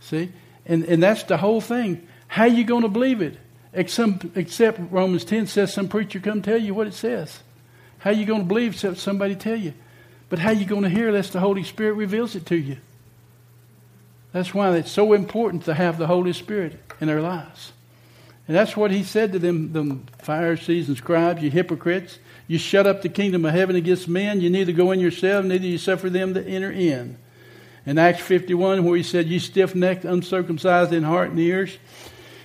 See? 0.00 0.32
And, 0.66 0.84
and 0.84 1.02
that's 1.02 1.24
the 1.24 1.36
whole 1.36 1.60
thing. 1.60 2.06
How 2.28 2.44
you 2.44 2.64
going 2.64 2.82
to 2.82 2.88
believe 2.88 3.20
it? 3.20 3.38
Except, 3.72 4.26
except 4.36 4.80
Romans 4.92 5.24
10 5.24 5.46
says 5.46 5.72
some 5.72 5.88
preacher 5.88 6.20
come 6.20 6.42
tell 6.42 6.58
you 6.58 6.74
what 6.74 6.86
it 6.86 6.94
says. 6.94 7.40
How 7.98 8.10
you 8.10 8.26
going 8.26 8.42
to 8.42 8.46
believe 8.46 8.74
except 8.74 8.98
somebody 8.98 9.34
tell 9.34 9.56
you? 9.56 9.74
But 10.28 10.38
how 10.38 10.50
you 10.50 10.66
going 10.66 10.82
to 10.82 10.88
hear 10.88 11.08
unless 11.08 11.30
the 11.30 11.40
Holy 11.40 11.62
Spirit 11.62 11.92
reveals 11.94 12.34
it 12.34 12.46
to 12.46 12.56
you? 12.56 12.78
That's 14.32 14.54
why 14.54 14.74
it's 14.76 14.90
so 14.90 15.12
important 15.12 15.64
to 15.66 15.74
have 15.74 15.98
the 15.98 16.06
Holy 16.06 16.32
Spirit 16.32 16.78
in 17.00 17.08
our 17.08 17.20
lives. 17.20 17.72
And 18.48 18.56
that's 18.56 18.76
what 18.76 18.90
he 18.90 19.04
said 19.04 19.32
to 19.32 19.38
them, 19.38 19.72
the 19.72 19.98
Pharisees 20.24 20.88
and 20.88 20.96
scribes, 20.96 21.42
you 21.42 21.50
hypocrites. 21.50 22.18
You 22.48 22.58
shut 22.58 22.86
up 22.86 23.02
the 23.02 23.08
kingdom 23.08 23.44
of 23.44 23.54
heaven 23.54 23.76
against 23.76 24.08
men. 24.08 24.40
You 24.40 24.50
neither 24.50 24.72
go 24.72 24.90
in 24.90 25.00
yourself, 25.00 25.44
neither 25.44 25.66
you 25.66 25.78
suffer 25.78 26.10
them 26.10 26.34
to 26.34 26.44
enter 26.44 26.70
in. 26.70 27.16
In 27.86 27.98
Acts 27.98 28.20
51, 28.22 28.84
where 28.84 28.96
he 28.96 29.02
said, 29.02 29.26
You 29.26 29.38
stiff 29.38 29.74
necked, 29.74 30.04
uncircumcised 30.04 30.92
in 30.92 31.02
heart 31.02 31.30
and 31.30 31.38
ears, 31.38 31.78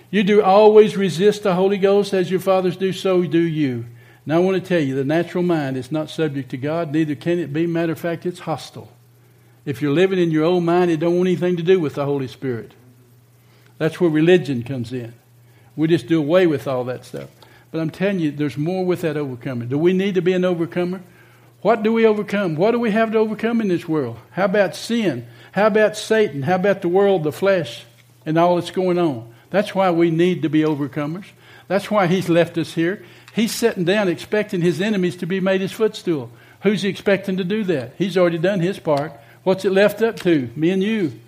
you 0.09 0.23
do 0.23 0.41
always 0.41 0.95
resist 0.95 1.43
the 1.43 1.55
Holy 1.55 1.77
Ghost 1.77 2.13
as 2.13 2.31
your 2.31 2.39
fathers 2.39 2.77
do, 2.77 2.93
so 2.93 3.23
do 3.23 3.39
you. 3.39 3.85
Now 4.25 4.37
I 4.37 4.39
want 4.39 4.61
to 4.61 4.67
tell 4.67 4.81
you, 4.81 4.95
the 4.95 5.03
natural 5.03 5.43
mind 5.43 5.77
is 5.77 5.91
not 5.91 6.09
subject 6.09 6.49
to 6.49 6.57
God, 6.57 6.91
neither 6.91 7.15
can 7.15 7.39
it 7.39 7.53
be. 7.53 7.67
Matter 7.67 7.93
of 7.93 7.99
fact, 7.99 8.25
it's 8.25 8.39
hostile. 8.39 8.91
If 9.65 9.81
you're 9.81 9.91
living 9.91 10.19
in 10.19 10.31
your 10.31 10.45
own 10.45 10.65
mind, 10.65 10.91
it 10.91 10.97
don't 10.97 11.17
want 11.17 11.27
anything 11.27 11.57
to 11.57 11.63
do 11.63 11.79
with 11.79 11.95
the 11.95 12.05
Holy 12.05 12.27
Spirit. 12.27 12.73
That's 13.77 13.99
where 13.99 14.09
religion 14.09 14.63
comes 14.63 14.93
in. 14.93 15.13
We 15.75 15.87
just 15.87 16.07
do 16.07 16.19
away 16.19 16.47
with 16.47 16.67
all 16.67 16.83
that 16.85 17.05
stuff. 17.05 17.29
But 17.71 17.81
I'm 17.81 17.89
telling 17.89 18.19
you, 18.19 18.31
there's 18.31 18.57
more 18.57 18.85
with 18.85 19.01
that 19.01 19.17
overcoming. 19.17 19.67
Do 19.67 19.77
we 19.77 19.93
need 19.93 20.15
to 20.15 20.21
be 20.21 20.33
an 20.33 20.45
overcomer? 20.45 21.01
What 21.61 21.83
do 21.83 21.91
we 21.91 22.05
overcome? 22.05 22.55
What 22.55 22.71
do 22.71 22.79
we 22.79 22.91
have 22.91 23.11
to 23.11 23.17
overcome 23.17 23.61
in 23.61 23.67
this 23.67 23.87
world? 23.87 24.17
How 24.31 24.45
about 24.45 24.75
sin? 24.75 25.27
How 25.51 25.67
about 25.67 25.97
Satan? 25.97 26.43
How 26.43 26.55
about 26.55 26.81
the 26.81 26.87
world, 26.87 27.23
the 27.23 27.31
flesh, 27.31 27.85
and 28.25 28.37
all 28.37 28.55
that's 28.55 28.71
going 28.71 28.97
on? 28.97 29.33
That's 29.49 29.73
why 29.73 29.91
we 29.91 30.11
need 30.11 30.41
to 30.41 30.49
be 30.49 30.61
overcomers. 30.61 31.25
That's 31.67 31.91
why 31.91 32.07
he's 32.07 32.29
left 32.29 32.57
us 32.57 32.73
here. 32.73 33.03
He's 33.33 33.53
sitting 33.53 33.83
down 33.83 34.07
expecting 34.07 34.61
his 34.61 34.81
enemies 34.81 35.17
to 35.17 35.25
be 35.25 35.39
made 35.39 35.61
his 35.61 35.71
footstool. 35.71 36.31
Who's 36.61 36.81
he 36.81 36.89
expecting 36.89 37.37
to 37.37 37.43
do 37.43 37.63
that? 37.65 37.93
He's 37.97 38.17
already 38.17 38.37
done 38.37 38.59
his 38.59 38.79
part. 38.79 39.13
What's 39.43 39.63
it 39.63 39.71
left 39.71 40.01
up 40.01 40.19
to? 40.21 40.49
Me 40.55 40.71
and 40.71 40.81
you. 40.81 41.19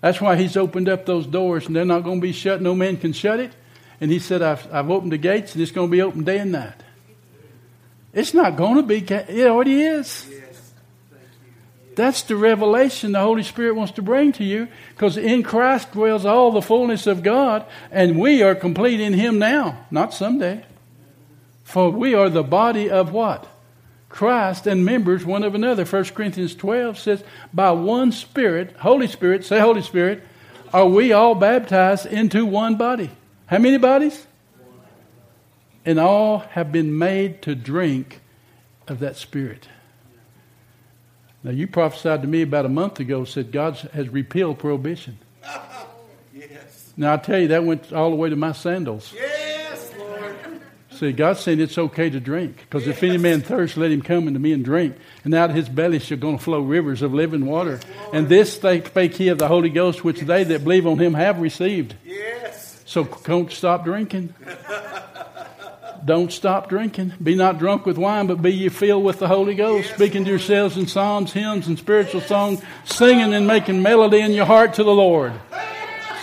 That's 0.00 0.20
why 0.20 0.36
he's 0.36 0.56
opened 0.56 0.88
up 0.88 1.06
those 1.06 1.26
doors, 1.26 1.66
and 1.66 1.74
they're 1.74 1.84
not 1.84 2.04
going 2.04 2.20
to 2.20 2.26
be 2.26 2.32
shut. 2.32 2.60
No 2.60 2.74
man 2.74 2.96
can 2.96 3.12
shut 3.12 3.40
it. 3.40 3.52
And 4.00 4.10
he 4.10 4.18
said, 4.18 4.42
I've, 4.42 4.72
I've 4.72 4.90
opened 4.90 5.12
the 5.12 5.18
gates, 5.18 5.54
and 5.54 5.62
it's 5.62 5.72
going 5.72 5.88
to 5.88 5.92
be 5.92 6.02
open 6.02 6.22
day 6.22 6.38
and 6.38 6.52
night. 6.52 6.74
It's 8.12 8.34
not 8.34 8.56
going 8.56 8.76
to 8.76 8.82
be, 8.82 8.98
it 8.98 9.46
already 9.46 9.80
is. 9.80 10.28
That's 11.96 12.22
the 12.22 12.36
revelation 12.36 13.12
the 13.12 13.20
Holy 13.20 13.42
Spirit 13.42 13.74
wants 13.74 13.92
to 13.92 14.02
bring 14.02 14.30
to 14.32 14.44
you 14.44 14.68
because 14.90 15.16
in 15.16 15.42
Christ 15.42 15.92
dwells 15.92 16.26
all 16.26 16.52
the 16.52 16.60
fullness 16.60 17.06
of 17.06 17.22
God, 17.22 17.64
and 17.90 18.18
we 18.18 18.42
are 18.42 18.54
complete 18.54 19.00
in 19.00 19.14
Him 19.14 19.38
now, 19.38 19.86
not 19.90 20.12
someday. 20.12 20.64
For 21.64 21.90
we 21.90 22.14
are 22.14 22.28
the 22.28 22.42
body 22.44 22.90
of 22.90 23.12
what? 23.12 23.48
Christ 24.10 24.66
and 24.66 24.84
members 24.84 25.24
one 25.24 25.42
of 25.42 25.54
another. 25.54 25.84
1 25.86 26.04
Corinthians 26.06 26.54
12 26.54 26.98
says, 26.98 27.24
By 27.52 27.70
one 27.72 28.12
Spirit, 28.12 28.76
Holy 28.78 29.08
Spirit, 29.08 29.44
say 29.44 29.58
Holy 29.58 29.82
Spirit, 29.82 30.22
are 30.74 30.86
we 30.86 31.12
all 31.12 31.34
baptized 31.34 32.06
into 32.06 32.44
one 32.44 32.76
body. 32.76 33.10
How 33.46 33.58
many 33.58 33.78
bodies? 33.78 34.26
And 35.86 35.98
all 35.98 36.40
have 36.40 36.70
been 36.70 36.98
made 36.98 37.40
to 37.42 37.54
drink 37.54 38.20
of 38.86 38.98
that 38.98 39.16
Spirit. 39.16 39.68
Now, 41.46 41.52
you 41.52 41.68
prophesied 41.68 42.22
to 42.22 42.28
me 42.28 42.42
about 42.42 42.66
a 42.66 42.68
month 42.68 42.98
ago, 42.98 43.24
said 43.24 43.52
God 43.52 43.76
has 43.92 44.08
repealed 44.08 44.58
prohibition. 44.58 45.16
yes. 46.34 46.92
Now, 46.96 47.12
I 47.12 47.18
tell 47.18 47.38
you, 47.38 47.46
that 47.48 47.62
went 47.62 47.92
all 47.92 48.10
the 48.10 48.16
way 48.16 48.28
to 48.30 48.34
my 48.34 48.50
sandals. 48.50 49.12
Yes, 49.14 49.92
Lord. 49.96 50.34
See, 50.90 51.12
God's 51.12 51.38
saying 51.38 51.60
it's 51.60 51.78
okay 51.78 52.10
to 52.10 52.18
drink. 52.18 52.56
Because 52.56 52.84
yes. 52.84 52.96
if 52.96 53.04
any 53.04 53.16
man 53.18 53.42
thirst, 53.42 53.76
let 53.76 53.92
him 53.92 54.02
come 54.02 54.26
unto 54.26 54.40
me 54.40 54.52
and 54.54 54.64
drink. 54.64 54.96
And 55.22 55.32
out 55.36 55.50
of 55.50 55.54
his 55.54 55.68
belly 55.68 56.00
shall 56.00 56.18
go 56.18 56.36
flow 56.36 56.62
rivers 56.62 57.00
of 57.00 57.14
living 57.14 57.46
water. 57.46 57.78
Yes, 57.80 58.08
and 58.12 58.28
this 58.28 58.52
spake 58.54 59.14
he 59.14 59.28
of 59.28 59.38
the 59.38 59.46
Holy 59.46 59.70
Ghost, 59.70 60.02
which 60.02 60.16
yes. 60.16 60.26
they 60.26 60.42
that 60.42 60.64
believe 60.64 60.84
on 60.84 60.98
him 60.98 61.14
have 61.14 61.38
received. 61.38 61.94
Yes. 62.04 62.82
So 62.86 63.04
don't 63.22 63.52
stop 63.52 63.84
drinking. 63.84 64.34
Don't 66.04 66.32
stop 66.32 66.68
drinking. 66.68 67.14
Be 67.22 67.34
not 67.34 67.58
drunk 67.58 67.86
with 67.86 67.98
wine, 67.98 68.26
but 68.26 68.42
be 68.42 68.52
ye 68.52 68.68
filled 68.68 69.04
with 69.04 69.18
the 69.18 69.28
Holy 69.28 69.54
Ghost, 69.54 69.88
yes, 69.88 69.96
speaking 69.96 70.24
to 70.24 70.30
yourselves 70.30 70.76
in 70.76 70.86
psalms, 70.86 71.32
hymns, 71.32 71.66
and 71.66 71.78
spiritual 71.78 72.20
songs, 72.20 72.60
singing 72.84 73.34
and 73.34 73.46
making 73.46 73.82
melody 73.82 74.20
in 74.20 74.32
your 74.32 74.46
heart 74.46 74.74
to 74.74 74.84
the 74.84 74.94
Lord. 74.94 75.32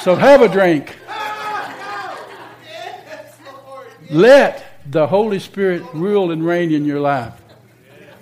So 0.02 0.16
have 0.16 0.42
a 0.42 0.48
drink. 0.48 0.96
Let 4.10 4.64
the 4.90 5.08
Holy 5.08 5.40
Spirit 5.40 5.82
rule 5.94 6.32
and 6.32 6.46
reign 6.46 6.72
in 6.72 6.86
your 6.86 7.00
life. 7.00 7.34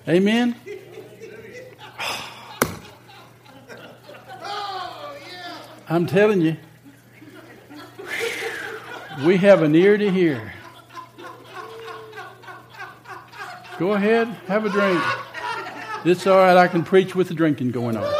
Amen. 0.07 0.55
I'm 5.89 6.05
telling 6.05 6.39
you, 6.41 6.55
we 9.25 9.37
have 9.37 9.61
an 9.61 9.75
ear 9.75 9.97
to 9.97 10.09
hear. 10.09 10.53
Go 13.81 13.93
ahead, 13.93 14.27
have 14.45 14.63
a 14.63 14.69
drink. 14.69 15.01
It's 16.05 16.27
all 16.27 16.37
right, 16.37 16.55
I 16.55 16.67
can 16.67 16.83
preach 16.83 17.15
with 17.15 17.29
the 17.29 17.33
drinking 17.33 17.71
going 17.71 17.97
on. 17.97 18.13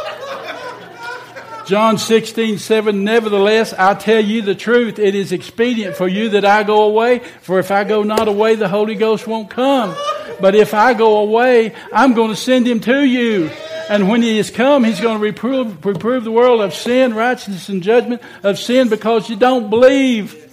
John 1.68 2.00
16, 2.00 2.58
7, 2.58 3.04
Nevertheless, 3.04 3.72
I 3.72 3.94
tell 3.94 4.26
you 4.26 4.42
the 4.42 4.56
truth. 4.56 4.98
It 4.98 5.14
is 5.14 5.32
expedient 5.32 5.96
for 5.96 6.08
you 6.08 6.30
that 6.30 6.46
I 6.46 6.64
go 6.64 6.86
away, 6.86 7.20
for 7.20 7.60
if 7.60 7.70
I 7.70 7.84
go 7.84 8.02
not 8.02 8.28
away, 8.28 8.56
the 8.56 8.70
Holy 8.70 8.96
Ghost 8.96 9.28
won't 9.28 9.52
come. 9.52 9.96
But 10.40 10.56
if 10.56 10.74
I 10.74 10.96
go 10.96 11.20
away, 11.20 11.76
I'm 11.94 12.16
going 12.16 12.32
to 12.32 12.36
send 12.36 12.68
him 12.68 12.80
to 12.80 13.06
you. 13.06 13.52
And 13.88 14.10
when 14.10 14.24
he 14.24 14.38
has 14.38 14.50
come, 14.50 14.84
he's 14.84 15.00
going 15.00 15.20
to 15.20 15.24
reprove, 15.24 15.86
reprove 15.86 16.24
the 16.24 16.32
world 16.32 16.62
of 16.62 16.74
sin, 16.74 17.14
righteousness, 17.14 17.70
and 17.70 17.84
judgment. 17.84 18.24
Of 18.42 18.58
sin 18.58 18.90
because 18.90 19.30
you 19.30 19.36
don't 19.36 19.70
believe. 19.70 20.52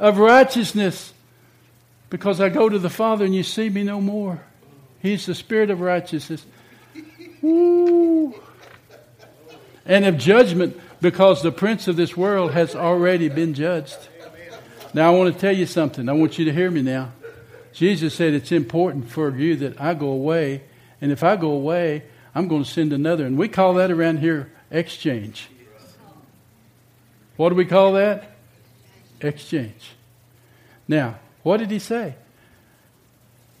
Of 0.00 0.18
righteousness 0.18 1.12
because 2.10 2.40
I 2.40 2.48
go 2.48 2.68
to 2.68 2.78
the 2.78 2.90
Father 2.90 3.24
and 3.24 3.34
you 3.34 3.42
see 3.42 3.68
me 3.68 3.82
no 3.82 4.00
more. 4.00 4.42
He's 5.00 5.26
the 5.26 5.34
Spirit 5.34 5.70
of 5.70 5.80
righteousness. 5.80 6.44
Woo. 7.42 8.34
And 9.84 10.04
of 10.04 10.18
judgment 10.18 10.80
because 11.00 11.42
the 11.42 11.52
prince 11.52 11.88
of 11.88 11.96
this 11.96 12.16
world 12.16 12.52
has 12.52 12.74
already 12.74 13.28
been 13.28 13.54
judged. 13.54 13.96
Now, 14.94 15.12
I 15.12 15.16
want 15.16 15.34
to 15.34 15.38
tell 15.38 15.54
you 15.54 15.66
something. 15.66 16.08
I 16.08 16.12
want 16.12 16.38
you 16.38 16.46
to 16.46 16.52
hear 16.52 16.70
me 16.70 16.82
now. 16.82 17.12
Jesus 17.72 18.14
said 18.14 18.32
it's 18.32 18.52
important 18.52 19.10
for 19.10 19.36
you 19.36 19.56
that 19.56 19.80
I 19.80 19.94
go 19.94 20.08
away. 20.08 20.62
And 21.00 21.12
if 21.12 21.22
I 21.22 21.36
go 21.36 21.50
away, 21.50 22.04
I'm 22.34 22.48
going 22.48 22.64
to 22.64 22.70
send 22.70 22.92
another. 22.92 23.26
And 23.26 23.36
we 23.36 23.48
call 23.48 23.74
that 23.74 23.90
around 23.90 24.20
here 24.20 24.50
exchange. 24.70 25.50
What 27.36 27.50
do 27.50 27.54
we 27.54 27.66
call 27.66 27.92
that? 27.92 28.36
Exchange. 29.20 29.92
Now, 30.88 31.18
what 31.46 31.58
did 31.58 31.70
he 31.70 31.78
say? 31.78 32.16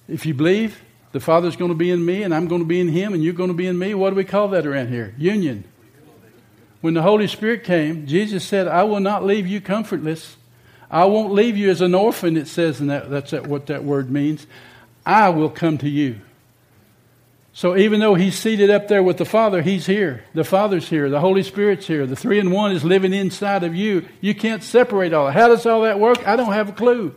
If 0.08 0.26
you 0.26 0.34
believe 0.34 0.82
the 1.12 1.20
Father's 1.20 1.54
going 1.54 1.70
to 1.70 1.76
be 1.76 1.92
in 1.92 2.04
me 2.04 2.24
and 2.24 2.34
I'm 2.34 2.48
going 2.48 2.60
to 2.60 2.66
be 2.66 2.80
in 2.80 2.88
him 2.88 3.14
and 3.14 3.22
you're 3.22 3.32
going 3.32 3.46
to 3.46 3.54
be 3.54 3.68
in 3.68 3.78
me, 3.78 3.94
what 3.94 4.10
do 4.10 4.16
we 4.16 4.24
call 4.24 4.48
that 4.48 4.66
around 4.66 4.88
here? 4.88 5.14
Union. 5.16 5.62
When 6.80 6.94
the 6.94 7.02
Holy 7.02 7.28
Spirit 7.28 7.62
came, 7.62 8.04
Jesus 8.04 8.42
said, 8.42 8.66
I 8.66 8.82
will 8.82 8.98
not 8.98 9.24
leave 9.24 9.46
you 9.46 9.60
comfortless. 9.60 10.36
I 10.90 11.04
won't 11.04 11.32
leave 11.32 11.56
you 11.56 11.70
as 11.70 11.80
an 11.80 11.94
orphan, 11.94 12.36
it 12.36 12.48
says, 12.48 12.80
and 12.80 12.90
that, 12.90 13.08
that's 13.08 13.30
what 13.30 13.66
that 13.66 13.84
word 13.84 14.10
means. 14.10 14.48
I 15.04 15.28
will 15.28 15.48
come 15.48 15.78
to 15.78 15.88
you. 15.88 16.20
So 17.52 17.76
even 17.76 18.00
though 18.00 18.16
he's 18.16 18.36
seated 18.36 18.68
up 18.68 18.88
there 18.88 19.02
with 19.04 19.18
the 19.18 19.24
Father, 19.24 19.62
he's 19.62 19.86
here. 19.86 20.24
The 20.34 20.42
Father's 20.42 20.88
here. 20.88 21.08
The 21.08 21.20
Holy 21.20 21.44
Spirit's 21.44 21.86
here. 21.86 22.04
The 22.04 22.16
three 22.16 22.40
in 22.40 22.50
one 22.50 22.72
is 22.72 22.82
living 22.82 23.14
inside 23.14 23.62
of 23.62 23.76
you. 23.76 24.08
You 24.20 24.34
can't 24.34 24.64
separate 24.64 25.12
all 25.12 25.26
that. 25.26 25.34
How 25.34 25.46
does 25.46 25.64
all 25.66 25.82
that 25.82 26.00
work? 26.00 26.26
I 26.26 26.34
don't 26.34 26.52
have 26.52 26.68
a 26.68 26.72
clue. 26.72 27.14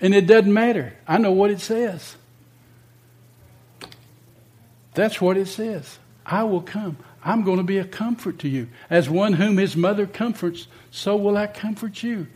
And 0.00 0.14
it 0.14 0.26
doesn't 0.26 0.52
matter. 0.52 0.94
I 1.06 1.18
know 1.18 1.32
what 1.32 1.50
it 1.50 1.60
says. 1.60 2.16
That's 4.94 5.20
what 5.20 5.36
it 5.36 5.46
says. 5.46 5.98
I 6.24 6.44
will 6.44 6.62
come. 6.62 6.96
I'm 7.24 7.42
going 7.42 7.58
to 7.58 7.64
be 7.64 7.78
a 7.78 7.84
comfort 7.84 8.38
to 8.40 8.48
you. 8.48 8.68
As 8.88 9.10
one 9.10 9.34
whom 9.34 9.56
his 9.58 9.76
mother 9.76 10.06
comforts, 10.06 10.68
so 10.90 11.16
will 11.16 11.36
I 11.36 11.46
comfort 11.46 12.02
you. 12.02 12.28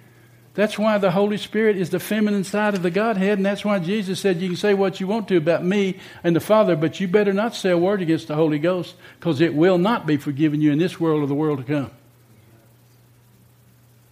That's 0.55 0.79
why 0.79 0.99
the 0.99 1.13
Holy 1.13 1.37
Spirit 1.37 1.77
is 1.77 1.91
the 1.91 2.01
feminine 2.01 2.45
side 2.45 2.75
of 2.75 2.83
the 2.83 2.91
Godhead, 2.91 3.39
and 3.39 3.47
that's 3.47 3.65
why 3.65 3.79
Jesus 3.79 4.19
said, 4.19 4.41
You 4.41 4.49
can 4.49 4.57
say 4.57 4.75
what 4.75 5.01
you 5.01 5.07
want 5.07 5.29
to 5.29 5.37
about 5.37 5.65
me 5.65 5.99
and 6.25 6.35
the 6.35 6.41
Father, 6.41 6.75
but 6.75 6.99
you 6.99 7.07
better 7.07 7.33
not 7.33 7.55
say 7.55 7.71
a 7.71 7.79
word 7.79 8.03
against 8.03 8.29
the 8.29 8.35
Holy 8.35 8.59
Ghost, 8.59 8.97
because 9.19 9.41
it 9.41 9.55
will 9.55 9.79
not 9.79 10.07
be 10.07 10.17
forgiven 10.17 10.61
you 10.61 10.73
in 10.73 10.79
this 10.79 10.99
world 10.99 11.23
or 11.23 11.27
the 11.27 11.35
world 11.35 11.59
to 11.59 11.65
come. 11.65 11.91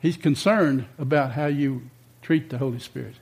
He's 0.00 0.16
concerned 0.16 0.86
about 0.96 1.32
how 1.32 1.46
you 1.46 1.90
treat 2.22 2.50
the 2.50 2.58
Holy 2.58 2.78
Spirit. 2.78 3.16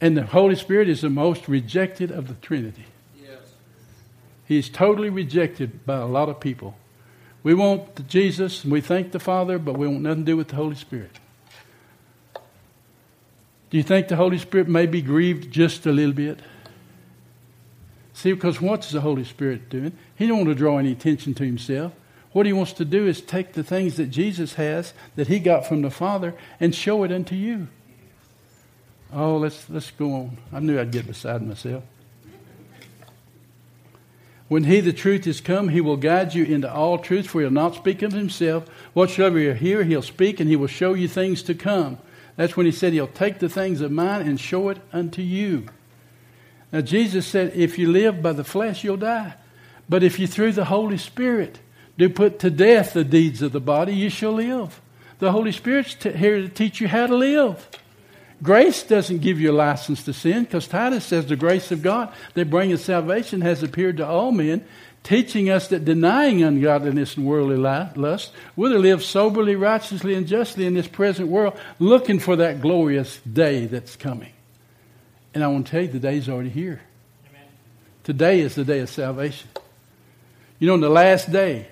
And 0.00 0.16
the 0.16 0.26
Holy 0.26 0.56
Spirit 0.56 0.88
is 0.88 1.00
the 1.00 1.10
most 1.10 1.48
rejected 1.48 2.10
of 2.10 2.28
the 2.28 2.34
Trinity. 2.34 2.84
Yes. 3.20 3.38
He's 4.46 4.68
totally 4.68 5.08
rejected 5.08 5.86
by 5.86 5.96
a 5.96 6.06
lot 6.06 6.28
of 6.28 6.40
people. 6.40 6.76
We 7.42 7.54
want 7.54 8.08
Jesus 8.08 8.64
and 8.64 8.72
we 8.72 8.80
thank 8.80 9.12
the 9.12 9.20
Father, 9.20 9.58
but 9.58 9.78
we 9.78 9.86
want 9.86 10.02
nothing 10.02 10.24
to 10.24 10.32
do 10.32 10.36
with 10.36 10.48
the 10.48 10.56
Holy 10.56 10.74
Spirit. 10.74 11.18
Do 13.70 13.76
you 13.76 13.82
think 13.82 14.08
the 14.08 14.16
Holy 14.16 14.38
Spirit 14.38 14.68
may 14.68 14.86
be 14.86 15.02
grieved 15.02 15.50
just 15.50 15.86
a 15.86 15.92
little 15.92 16.12
bit? 16.12 16.40
See, 18.12 18.32
because 18.32 18.60
what's 18.60 18.90
the 18.90 19.00
Holy 19.00 19.24
Spirit 19.24 19.68
doing? 19.68 19.92
He 20.16 20.26
don't 20.26 20.38
want 20.38 20.48
to 20.48 20.54
draw 20.54 20.78
any 20.78 20.92
attention 20.92 21.34
to 21.34 21.44
himself. 21.44 21.92
What 22.32 22.46
he 22.46 22.52
wants 22.52 22.72
to 22.74 22.84
do 22.84 23.06
is 23.06 23.20
take 23.20 23.52
the 23.52 23.62
things 23.62 23.96
that 23.96 24.06
Jesus 24.06 24.54
has, 24.54 24.92
that 25.16 25.28
he 25.28 25.38
got 25.38 25.66
from 25.66 25.82
the 25.82 25.90
Father, 25.90 26.34
and 26.60 26.74
show 26.74 27.02
it 27.02 27.12
unto 27.12 27.34
you. 27.34 27.68
Oh, 29.12 29.36
let's, 29.36 29.68
let's 29.70 29.90
go 29.92 30.12
on. 30.12 30.36
I 30.52 30.60
knew 30.60 30.78
I'd 30.78 30.90
get 30.90 31.06
beside 31.06 31.42
myself. 31.42 31.84
When 34.48 34.64
he, 34.64 34.80
the 34.80 34.92
truth, 34.92 35.26
is 35.26 35.40
come, 35.40 35.70
he 35.70 35.80
will 35.80 35.96
guide 35.96 36.34
you 36.34 36.44
into 36.44 36.72
all 36.72 36.98
truth, 36.98 37.26
for 37.26 37.40
he'll 37.40 37.50
not 37.50 37.74
speak 37.74 38.02
of 38.02 38.12
himself. 38.12 38.68
Whatsoever 38.92 39.38
you 39.38 39.52
hear, 39.54 39.82
he'll 39.82 40.02
speak, 40.02 40.38
and 40.38 40.48
he 40.48 40.54
will 40.54 40.68
show 40.68 40.94
you 40.94 41.08
things 41.08 41.42
to 41.44 41.54
come. 41.54 41.98
That's 42.36 42.56
when 42.56 42.66
he 42.66 42.72
said 42.72 42.92
he'll 42.92 43.08
take 43.08 43.40
the 43.40 43.48
things 43.48 43.80
of 43.80 43.90
mine 43.90 44.26
and 44.26 44.38
show 44.38 44.68
it 44.68 44.78
unto 44.92 45.22
you. 45.22 45.66
Now, 46.72 46.80
Jesus 46.80 47.26
said, 47.26 47.52
if 47.54 47.78
you 47.78 47.90
live 47.90 48.22
by 48.22 48.32
the 48.32 48.44
flesh, 48.44 48.84
you'll 48.84 48.98
die. 48.98 49.34
But 49.88 50.02
if 50.02 50.18
you, 50.18 50.26
through 50.26 50.52
the 50.52 50.66
Holy 50.66 50.98
Spirit, 50.98 51.58
do 51.98 52.08
put 52.08 52.38
to 52.40 52.50
death 52.50 52.92
the 52.92 53.04
deeds 53.04 53.42
of 53.42 53.52
the 53.52 53.60
body, 53.60 53.94
you 53.94 54.10
shall 54.10 54.32
live. 54.32 54.80
The 55.18 55.32
Holy 55.32 55.52
Spirit's 55.52 55.94
t- 55.94 56.12
here 56.12 56.42
to 56.42 56.48
teach 56.48 56.80
you 56.80 56.88
how 56.88 57.06
to 57.06 57.16
live. 57.16 57.68
Grace 58.42 58.82
doesn't 58.82 59.22
give 59.22 59.40
you 59.40 59.50
a 59.50 59.54
license 59.54 60.04
to 60.04 60.12
sin 60.12 60.44
because 60.44 60.68
Titus 60.68 61.04
says 61.04 61.26
the 61.26 61.36
grace 61.36 61.72
of 61.72 61.82
God 61.82 62.12
that 62.34 62.50
bringeth 62.50 62.82
salvation 62.82 63.40
has 63.40 63.62
appeared 63.62 63.96
to 63.96 64.06
all 64.06 64.30
men, 64.30 64.64
teaching 65.02 65.48
us 65.48 65.68
that 65.68 65.86
denying 65.86 66.42
ungodliness 66.42 67.16
and 67.16 67.24
worldly 67.24 67.56
lust, 67.56 68.32
we're 68.54 68.68
to 68.68 68.78
live 68.78 69.02
soberly, 69.02 69.56
righteously, 69.56 70.14
and 70.14 70.26
justly 70.26 70.66
in 70.66 70.74
this 70.74 70.88
present 70.88 71.28
world, 71.28 71.58
looking 71.78 72.18
for 72.18 72.36
that 72.36 72.60
glorious 72.60 73.18
day 73.20 73.66
that's 73.66 73.96
coming. 73.96 74.32
And 75.32 75.42
I 75.42 75.48
want 75.48 75.66
to 75.66 75.70
tell 75.70 75.82
you, 75.82 75.88
the 75.88 75.98
day's 75.98 76.28
already 76.28 76.50
here. 76.50 76.80
Amen. 77.30 77.48
Today 78.04 78.40
is 78.40 78.54
the 78.54 78.64
day 78.64 78.80
of 78.80 78.90
salvation. 78.90 79.48
You 80.58 80.68
know, 80.68 80.74
on 80.74 80.80
the 80.80 80.90
last 80.90 81.32
day, 81.32 81.68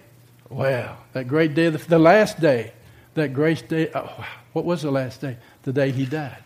wow, 0.48 0.96
that 1.12 1.28
great 1.28 1.54
day, 1.54 1.68
the, 1.68 1.98
last 1.98 2.40
day, 2.40 2.72
that 3.14 3.34
great 3.34 3.68
day, 3.68 3.90
oh, 3.94 4.26
what 4.54 4.64
was 4.64 4.82
the 4.82 4.90
last 4.90 5.20
day? 5.20 5.36
The 5.62 5.72
day 5.72 5.90
he 5.90 6.06
died 6.06 6.38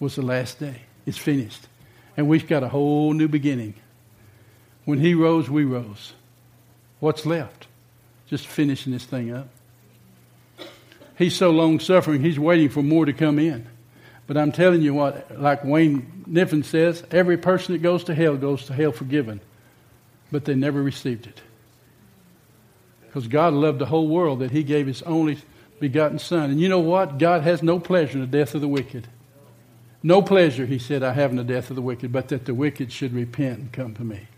was 0.00 0.16
the 0.16 0.22
last 0.22 0.58
day. 0.60 0.82
It's 1.06 1.18
finished. 1.18 1.66
And 2.16 2.28
we've 2.28 2.46
got 2.46 2.62
a 2.62 2.68
whole 2.68 3.12
new 3.12 3.28
beginning. 3.28 3.74
When 4.84 5.00
he 5.00 5.14
rose, 5.14 5.48
we 5.48 5.64
rose. 5.64 6.12
What's 7.00 7.26
left? 7.26 7.66
Just 8.26 8.46
finishing 8.46 8.92
this 8.92 9.04
thing 9.04 9.32
up. 9.32 9.48
He's 11.16 11.36
so 11.36 11.50
long 11.50 11.80
suffering, 11.80 12.22
he's 12.22 12.38
waiting 12.38 12.68
for 12.68 12.82
more 12.82 13.04
to 13.04 13.12
come 13.12 13.38
in. 13.38 13.66
But 14.26 14.36
I'm 14.36 14.52
telling 14.52 14.82
you 14.82 14.94
what, 14.94 15.40
like 15.40 15.64
Wayne 15.64 16.24
Niffen 16.28 16.64
says, 16.64 17.02
every 17.10 17.38
person 17.38 17.72
that 17.72 17.82
goes 17.82 18.04
to 18.04 18.14
hell 18.14 18.36
goes 18.36 18.66
to 18.66 18.74
hell 18.74 18.92
forgiven. 18.92 19.40
But 20.30 20.44
they 20.44 20.54
never 20.54 20.82
received 20.82 21.26
it. 21.26 21.40
Because 23.06 23.26
God 23.26 23.54
loved 23.54 23.78
the 23.78 23.86
whole 23.86 24.06
world 24.06 24.40
that 24.40 24.50
he 24.50 24.62
gave 24.62 24.86
his 24.86 25.02
only 25.02 25.38
begotten 25.80 26.18
Son. 26.18 26.50
And 26.50 26.60
you 26.60 26.68
know 26.68 26.80
what? 26.80 27.18
God 27.18 27.42
has 27.42 27.62
no 27.62 27.80
pleasure 27.80 28.14
in 28.14 28.20
the 28.20 28.26
death 28.26 28.54
of 28.54 28.60
the 28.60 28.68
wicked. 28.68 29.08
No 30.02 30.22
pleasure, 30.22 30.66
he 30.66 30.78
said, 30.78 31.02
I 31.02 31.12
have 31.12 31.30
in 31.30 31.36
the 31.36 31.44
death 31.44 31.70
of 31.70 31.76
the 31.76 31.82
wicked, 31.82 32.12
but 32.12 32.28
that 32.28 32.44
the 32.44 32.54
wicked 32.54 32.92
should 32.92 33.12
repent 33.12 33.58
and 33.58 33.72
come 33.72 33.94
to 33.94 34.04
me. 34.04 34.28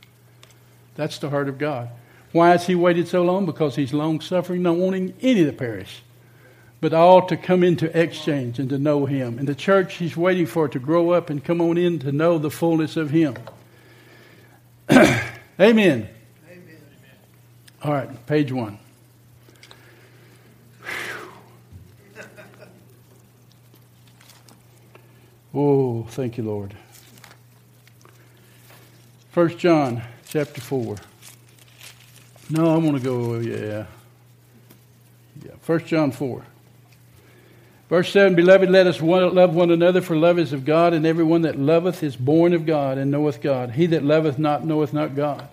That's 0.94 1.18
the 1.18 1.30
heart 1.30 1.48
of 1.48 1.58
God. 1.58 1.90
Why 2.32 2.50
has 2.50 2.66
he 2.66 2.74
waited 2.74 3.08
so 3.08 3.22
long? 3.22 3.44
Because 3.44 3.76
he's 3.76 3.92
long 3.92 4.20
suffering, 4.20 4.62
not 4.62 4.76
wanting 4.76 5.14
any 5.20 5.44
to 5.44 5.52
perish, 5.52 6.02
but 6.80 6.94
all 6.94 7.26
to 7.26 7.36
come 7.36 7.62
into 7.62 7.96
exchange 7.98 8.58
and 8.58 8.68
to 8.70 8.78
know 8.78 9.04
him. 9.04 9.38
And 9.38 9.48
the 9.48 9.54
church 9.54 9.94
he's 9.94 10.16
waiting 10.16 10.46
for 10.46 10.68
to 10.68 10.78
grow 10.78 11.10
up 11.10 11.28
and 11.28 11.44
come 11.44 11.60
on 11.60 11.76
in 11.76 11.98
to 12.00 12.12
know 12.12 12.38
the 12.38 12.50
fullness 12.50 12.96
of 12.96 13.10
him. 13.10 13.34
Amen. 14.90 15.20
Amen. 15.60 16.08
All 17.82 17.92
right, 17.92 18.26
page 18.26 18.52
one. 18.52 18.78
Oh, 25.52 26.04
thank 26.10 26.38
you, 26.38 26.44
Lord. 26.44 26.74
First 29.30 29.58
John 29.58 30.02
chapter 30.28 30.60
four. 30.60 30.96
No, 32.48 32.74
I 32.74 32.76
want 32.78 32.96
to 32.96 33.02
go. 33.02 33.38
Yeah, 33.38 33.86
yeah. 35.44 35.52
First 35.60 35.86
John 35.86 36.12
four. 36.12 36.44
Verse 37.90 38.12
7 38.12 38.36
Beloved, 38.36 38.70
let 38.70 38.86
us 38.86 39.02
one, 39.02 39.34
love 39.34 39.52
one 39.52 39.72
another, 39.72 40.00
for 40.00 40.14
love 40.14 40.38
is 40.38 40.52
of 40.52 40.64
God, 40.64 40.94
and 40.94 41.04
everyone 41.04 41.42
that 41.42 41.58
loveth 41.58 42.04
is 42.04 42.14
born 42.14 42.54
of 42.54 42.64
God 42.64 42.98
and 42.98 43.10
knoweth 43.10 43.42
God. 43.42 43.72
He 43.72 43.86
that 43.86 44.04
loveth 44.04 44.38
not 44.38 44.64
knoweth 44.64 44.92
not 44.92 45.16
God. 45.16 45.48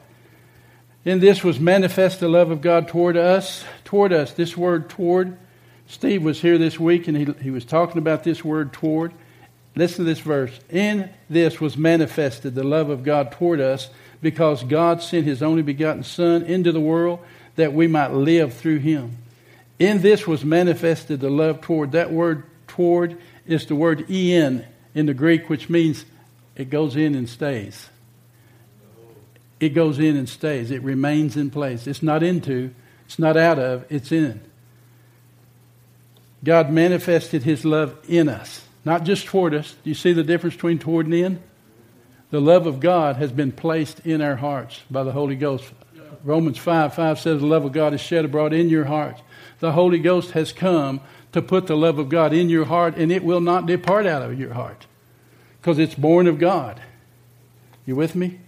In 1.04 1.20
this 1.20 1.44
was 1.44 1.60
manifest 1.60 2.20
the 2.20 2.28
love 2.28 2.52
of 2.52 2.62
God 2.62 2.88
toward 2.88 3.18
us. 3.18 3.64
Toward 3.86 4.14
us. 4.14 4.34
This 4.34 4.56
word 4.56 4.88
toward. 4.88 5.36
Steve 5.88 6.22
was 6.22 6.40
here 6.40 6.60
this 6.60 6.80
week, 6.80 7.08
and 7.08 7.18
he, 7.18 7.26
he 7.42 7.50
was 7.50 7.66
talking 7.66 7.98
about 7.98 8.24
this 8.24 8.46
word 8.46 8.72
toward. 8.72 9.14
Listen 9.78 10.06
to 10.06 10.10
this 10.10 10.20
verse. 10.20 10.60
In 10.72 11.08
this 11.30 11.62
was 11.62 11.78
manifested 11.78 12.56
the 12.56 12.64
love 12.64 12.90
of 12.90 13.04
God 13.04 13.32
toward 13.32 13.62
us 13.62 13.92
because 14.24 14.64
God 14.64 15.04
sent 15.04 15.28
his 15.28 15.44
only 15.44 15.62
begotten 15.62 16.04
Son 16.04 16.44
into 16.46 16.72
the 16.72 16.80
world 16.80 17.20
that 17.58 17.74
we 17.74 17.86
might 17.86 18.12
live 18.12 18.56
through 18.56 18.80
him. 18.80 19.18
In 19.78 20.02
this 20.02 20.26
was 20.26 20.44
manifested 20.44 21.20
the 21.20 21.30
love 21.30 21.62
toward. 21.62 21.92
That 21.92 22.12
word 22.12 22.44
toward 22.66 23.22
is 23.46 23.68
the 23.68 23.76
word 23.76 24.10
en 24.10 24.66
in 24.96 25.06
the 25.06 25.14
Greek, 25.14 25.48
which 25.48 25.70
means 25.70 26.06
it 26.56 26.72
goes 26.72 26.96
in 26.96 27.14
and 27.14 27.30
stays. 27.30 27.88
It 29.60 29.70
goes 29.70 30.00
in 30.00 30.18
and 30.18 30.28
stays. 30.28 30.72
It 30.72 30.82
remains 30.82 31.38
in 31.38 31.52
place. 31.52 31.86
It's 31.86 32.02
not 32.02 32.24
into, 32.24 32.74
it's 33.06 33.20
not 33.20 33.38
out 33.38 33.60
of, 33.60 33.86
it's 33.92 34.12
in. 34.12 34.42
God 36.44 36.72
manifested 36.72 37.44
his 37.44 37.64
love 37.64 37.96
in 38.08 38.28
us. 38.28 38.67
Not 38.86 39.04
just 39.04 39.26
toward 39.26 39.54
us. 39.54 39.76
Do 39.84 39.90
you 39.90 39.96
see 39.96 40.14
the 40.14 40.24
difference 40.24 40.56
between 40.56 40.80
toward 40.80 41.06
and 41.06 41.16
in? 41.16 41.44
The 42.30 42.42
love 42.42 42.68
of 42.68 42.80
God 42.80 43.16
has 43.18 43.32
been 43.32 43.52
placed 43.52 44.02
in 44.06 44.22
our 44.22 44.36
hearts 44.36 44.82
by 44.92 45.04
the 45.04 45.14
Holy 45.14 45.36
Ghost. 45.36 45.72
Romans 46.24 46.58
5 46.58 46.94
5 46.94 47.20
says, 47.20 47.40
The 47.40 47.48
love 47.48 47.66
of 47.66 47.72
God 47.72 47.94
is 47.94 48.02
shed 48.02 48.26
abroad 48.26 48.54
in 48.54 48.70
your 48.70 48.86
hearts. 48.86 49.22
The 49.60 49.72
Holy 49.72 50.00
Ghost 50.00 50.32
has 50.32 50.52
come 50.52 51.02
to 51.32 51.42
put 51.42 51.68
the 51.68 51.78
love 51.78 52.00
of 52.00 52.10
God 52.10 52.34
in 52.34 52.50
your 52.50 52.66
heart, 52.66 52.96
and 52.98 53.12
it 53.12 53.24
will 53.24 53.42
not 53.42 53.66
depart 53.66 54.06
out 54.06 54.22
of 54.22 54.40
your 54.40 54.54
heart 54.54 54.88
because 55.62 55.80
it's 55.80 55.96
born 55.96 56.28
of 56.28 56.40
God. 56.40 56.82
You 57.86 57.96
with 57.96 58.16
me? 58.16 58.40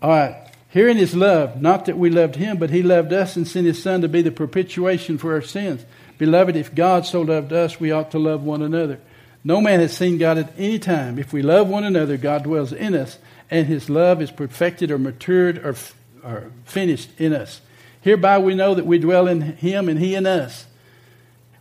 All 0.00 0.10
right. 0.10 0.44
Herein 0.70 0.98
is 0.98 1.14
love, 1.14 1.60
not 1.60 1.86
that 1.86 1.96
we 1.96 2.10
loved 2.10 2.36
him, 2.36 2.58
but 2.58 2.70
he 2.70 2.82
loved 2.82 3.12
us 3.12 3.36
and 3.36 3.48
sent 3.48 3.66
his 3.66 3.82
Son 3.82 4.02
to 4.02 4.08
be 4.08 4.20
the 4.20 4.30
propitiation 4.30 5.16
for 5.16 5.32
our 5.32 5.42
sins. 5.42 5.84
Beloved, 6.18 6.56
if 6.56 6.74
God 6.74 7.06
so 7.06 7.22
loved 7.22 7.52
us, 7.52 7.80
we 7.80 7.90
ought 7.90 8.10
to 8.10 8.18
love 8.18 8.42
one 8.42 8.62
another. 8.62 9.00
No 9.48 9.62
man 9.62 9.80
has 9.80 9.96
seen 9.96 10.18
God 10.18 10.36
at 10.36 10.52
any 10.58 10.78
time. 10.78 11.18
If 11.18 11.32
we 11.32 11.40
love 11.40 11.70
one 11.70 11.82
another, 11.82 12.18
God 12.18 12.42
dwells 12.42 12.70
in 12.70 12.94
us, 12.94 13.18
and 13.50 13.66
his 13.66 13.88
love 13.88 14.20
is 14.20 14.30
perfected 14.30 14.90
or 14.90 14.98
matured 14.98 15.56
or, 15.64 15.74
or 16.22 16.52
finished 16.66 17.08
in 17.18 17.32
us. 17.32 17.62
Hereby 18.02 18.40
we 18.40 18.54
know 18.54 18.74
that 18.74 18.84
we 18.84 18.98
dwell 18.98 19.26
in 19.26 19.40
him 19.40 19.88
and 19.88 19.98
he 19.98 20.14
in 20.14 20.26
us. 20.26 20.66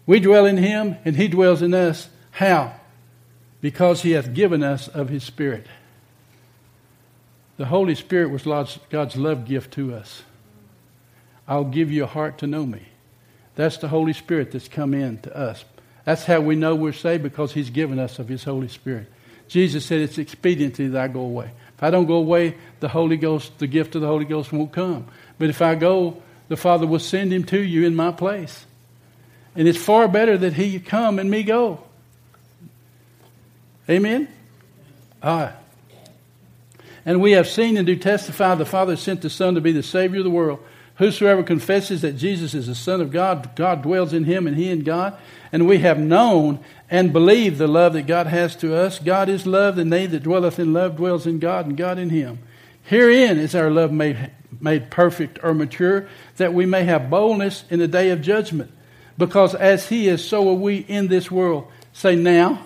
We 0.06 0.19
dwell 0.19 0.45
in 0.45 0.58
him 0.58 0.97
and 1.06 1.15
he 1.15 1.30
dwells 1.30 1.62
in 1.62 1.73
us. 1.73 2.10
How? 2.32 2.73
Because 3.62 4.02
he 4.02 4.12
hath 4.12 4.34
given 4.34 4.63
us 4.63 4.89
of 4.89 5.08
his 5.08 5.23
Spirit. 5.23 5.65
The 7.56 7.67
Holy 7.67 7.95
Spirit 7.95 8.32
was 8.32 8.43
God's 8.89 9.15
love 9.15 9.45
gift 9.45 9.71
to 9.76 9.95
us. 9.95 10.23
I'll 11.47 11.63
give 11.63 11.89
you 11.89 12.04
a 12.04 12.08
heart 12.08 12.38
to 12.39 12.47
know 12.47 12.65
me. 12.65 12.82
That's 13.56 13.78
the 13.78 13.88
Holy 13.88 14.12
Spirit 14.12 14.52
that's 14.52 14.67
come 14.67 14.93
in 14.93 15.19
to 15.19 15.34
us 15.34 15.63
that's 16.07 16.23
how 16.23 16.39
we 16.39 16.55
know 16.55 16.73
we're 16.73 16.93
saved 16.93 17.21
because 17.21 17.51
He's 17.51 17.69
given 17.69 17.99
us 17.99 18.17
of 18.17 18.29
His 18.29 18.41
Holy 18.45 18.69
Spirit. 18.69 19.07
Jesus 19.49 19.85
said, 19.85 19.99
It's 19.99 20.17
expedient 20.17 20.75
that 20.75 20.95
I 20.95 21.09
go 21.09 21.19
away. 21.19 21.51
If 21.75 21.83
I 21.83 21.89
don't 21.89 22.05
go 22.05 22.13
away, 22.13 22.55
the 22.79 22.87
Holy 22.87 23.17
Ghost, 23.17 23.59
the 23.59 23.67
gift 23.67 23.93
of 23.93 23.99
the 23.99 24.07
Holy 24.07 24.23
Ghost 24.23 24.53
won't 24.53 24.71
come. 24.71 25.07
But 25.37 25.49
if 25.49 25.61
I 25.61 25.75
go, 25.75 26.23
the 26.47 26.55
Father 26.55 26.87
will 26.87 26.99
send 26.99 27.33
Him 27.33 27.43
to 27.47 27.61
you 27.61 27.85
in 27.85 27.93
my 27.93 28.13
place. 28.13 28.65
And 29.53 29.67
it's 29.67 29.77
far 29.77 30.07
better 30.07 30.37
that 30.37 30.53
He 30.53 30.79
come 30.79 31.19
and 31.19 31.29
me 31.29 31.43
go. 31.43 31.83
Amen? 33.89 34.29
All 35.21 35.39
right. 35.41 35.55
And 37.05 37.19
we 37.19 37.33
have 37.33 37.49
seen 37.49 37.75
and 37.75 37.85
do 37.85 37.97
testify 37.97 38.55
the 38.55 38.65
Father 38.65 38.95
sent 38.95 39.23
the 39.23 39.29
Son 39.29 39.55
to 39.55 39.61
be 39.61 39.73
the 39.73 39.83
Savior 39.83 40.19
of 40.19 40.23
the 40.23 40.29
world. 40.29 40.59
Whosoever 40.97 41.43
confesses 41.43 42.01
that 42.01 42.13
Jesus 42.13 42.55
is 42.55 42.67
the 42.67 42.75
Son 42.75 43.01
of 43.01 43.12
God, 43.12 43.55
God 43.55 43.83
dwells 43.83 44.13
in 44.13 44.23
him 44.23 44.47
and 44.47 44.57
he 44.57 44.69
in 44.69 44.83
God. 44.83 45.15
And 45.51 45.67
we 45.67 45.79
have 45.79 45.99
known 45.99 46.60
and 46.89 47.13
believed 47.13 47.60
the 47.60 47.67
love 47.67 47.93
that 47.93 48.07
God 48.07 48.27
has 48.27 48.55
to 48.57 48.75
us. 48.75 48.97
God 48.97 49.29
is 49.29 49.45
love, 49.45 49.77
and 49.77 49.93
they 49.93 50.07
that 50.07 50.23
dwelleth 50.23 50.57
in 50.57 50.73
love 50.73 50.97
dwells 50.97 51.27
in 51.27 51.39
God, 51.39 51.67
and 51.67 51.77
God 51.77 51.99
in 51.99 52.10
him. 52.10 52.39
Herein 52.83 53.38
is 53.38 53.53
our 53.53 53.69
love 53.69 53.91
made, 53.91 54.31
made 54.60 54.89
perfect 54.89 55.39
or 55.43 55.53
mature, 55.53 56.07
that 56.38 56.53
we 56.53 56.65
may 56.65 56.83
have 56.83 57.10
boldness 57.10 57.63
in 57.69 57.79
the 57.79 57.88
day 57.88 58.10
of 58.10 58.21
judgment. 58.21 58.71
Because 59.17 59.53
as 59.53 59.89
he 59.89 60.07
is, 60.07 60.27
so 60.27 60.49
are 60.49 60.53
we 60.53 60.77
in 60.77 61.07
this 61.07 61.29
world. 61.29 61.67
Say 61.93 62.15
now. 62.15 62.63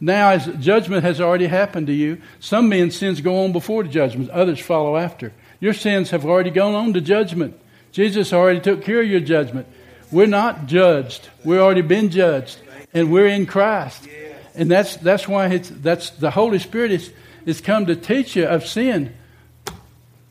Now, 0.00 0.30
as 0.30 0.46
judgment 0.60 1.04
has 1.04 1.20
already 1.20 1.46
happened 1.46 1.88
to 1.88 1.92
you, 1.92 2.20
some 2.38 2.68
men's 2.68 2.96
sins 2.96 3.20
go 3.20 3.44
on 3.44 3.52
before 3.52 3.82
the 3.82 3.90
judgment, 3.90 4.30
others 4.30 4.60
follow 4.60 4.96
after. 4.96 5.32
Your 5.60 5.74
sins 5.74 6.10
have 6.10 6.24
already 6.24 6.50
gone 6.50 6.74
on 6.74 6.94
to 6.94 7.00
judgment. 7.00 7.58
Jesus 7.92 8.32
already 8.32 8.60
took 8.60 8.82
care 8.82 9.00
of 9.00 9.06
your 9.06 9.20
judgment. 9.20 9.66
We're 10.10 10.26
not 10.26 10.66
judged. 10.66 11.28
We've 11.44 11.60
already 11.60 11.82
been 11.82 12.10
judged. 12.10 12.58
And 12.92 13.12
we're 13.12 13.28
in 13.28 13.46
Christ. 13.46 14.08
And 14.54 14.70
that's, 14.70 14.96
that's 14.96 15.28
why 15.28 15.46
it's, 15.48 15.70
that's, 15.70 16.10
the 16.10 16.30
Holy 16.30 16.58
Spirit 16.58 16.90
is, 16.90 17.12
is 17.46 17.60
come 17.60 17.86
to 17.86 17.94
teach 17.94 18.34
you 18.34 18.46
of 18.46 18.66
sin, 18.66 19.14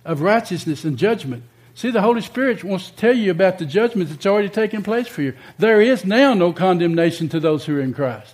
of 0.03 0.21
righteousness 0.21 0.83
and 0.83 0.97
judgment. 0.97 1.43
See, 1.75 1.91
the 1.91 2.01
Holy 2.01 2.21
Spirit 2.21 2.63
wants 2.63 2.89
to 2.89 2.95
tell 2.97 3.15
you 3.15 3.31
about 3.31 3.59
the 3.59 3.65
judgment 3.65 4.09
that's 4.09 4.25
already 4.25 4.49
taken 4.49 4.83
place 4.83 5.07
for 5.07 5.21
you. 5.21 5.33
There 5.57 5.79
is 5.79 6.03
now 6.03 6.33
no 6.33 6.51
condemnation 6.51 7.29
to 7.29 7.39
those 7.39 7.65
who 7.65 7.77
are 7.77 7.81
in 7.81 7.93
Christ. 7.93 8.33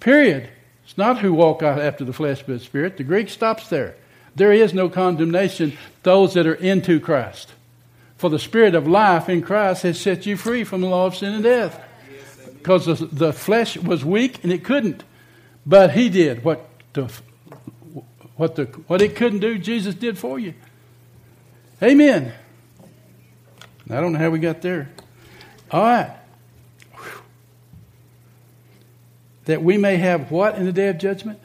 Period. 0.00 0.48
It's 0.84 0.96
not 0.96 1.18
who 1.18 1.34
walk 1.34 1.62
out 1.62 1.78
after 1.78 2.04
the 2.04 2.12
flesh 2.12 2.38
but 2.38 2.58
the 2.58 2.64
spirit. 2.64 2.96
The 2.96 3.04
Greek 3.04 3.28
stops 3.28 3.68
there. 3.68 3.96
There 4.36 4.52
is 4.52 4.74
no 4.74 4.88
condemnation 4.88 5.76
those 6.02 6.34
that 6.34 6.46
are 6.46 6.54
into 6.54 7.00
Christ. 7.00 7.52
For 8.16 8.30
the 8.30 8.38
spirit 8.38 8.74
of 8.74 8.86
life 8.86 9.28
in 9.28 9.42
Christ 9.42 9.82
has 9.82 10.00
set 10.00 10.26
you 10.26 10.36
free 10.36 10.64
from 10.64 10.80
the 10.80 10.86
law 10.86 11.06
of 11.06 11.16
sin 11.16 11.34
and 11.34 11.42
death. 11.42 11.80
because 12.54 12.86
the, 12.86 12.94
the 12.94 13.32
flesh 13.32 13.76
was 13.76 14.04
weak 14.04 14.42
and 14.42 14.52
it 14.52 14.64
couldn't. 14.64 15.04
But 15.66 15.92
he 15.92 16.08
did 16.08 16.44
what 16.44 16.66
the, 16.92 17.10
what 18.36 18.56
the 18.56 18.64
what 18.86 19.02
it 19.02 19.16
couldn't 19.16 19.40
do. 19.40 19.58
Jesus 19.58 19.94
did 19.94 20.18
for 20.18 20.38
you. 20.38 20.54
Amen. 21.82 22.32
I 23.90 24.00
don't 24.00 24.12
know 24.12 24.18
how 24.18 24.30
we 24.30 24.38
got 24.38 24.62
there. 24.62 24.90
All 25.70 25.82
right. 25.82 26.16
That 29.44 29.62
we 29.62 29.76
may 29.76 29.96
have 29.96 30.30
what 30.30 30.56
in 30.56 30.64
the 30.64 30.72
day 30.72 30.88
of 30.88 30.98
judgment? 30.98 31.38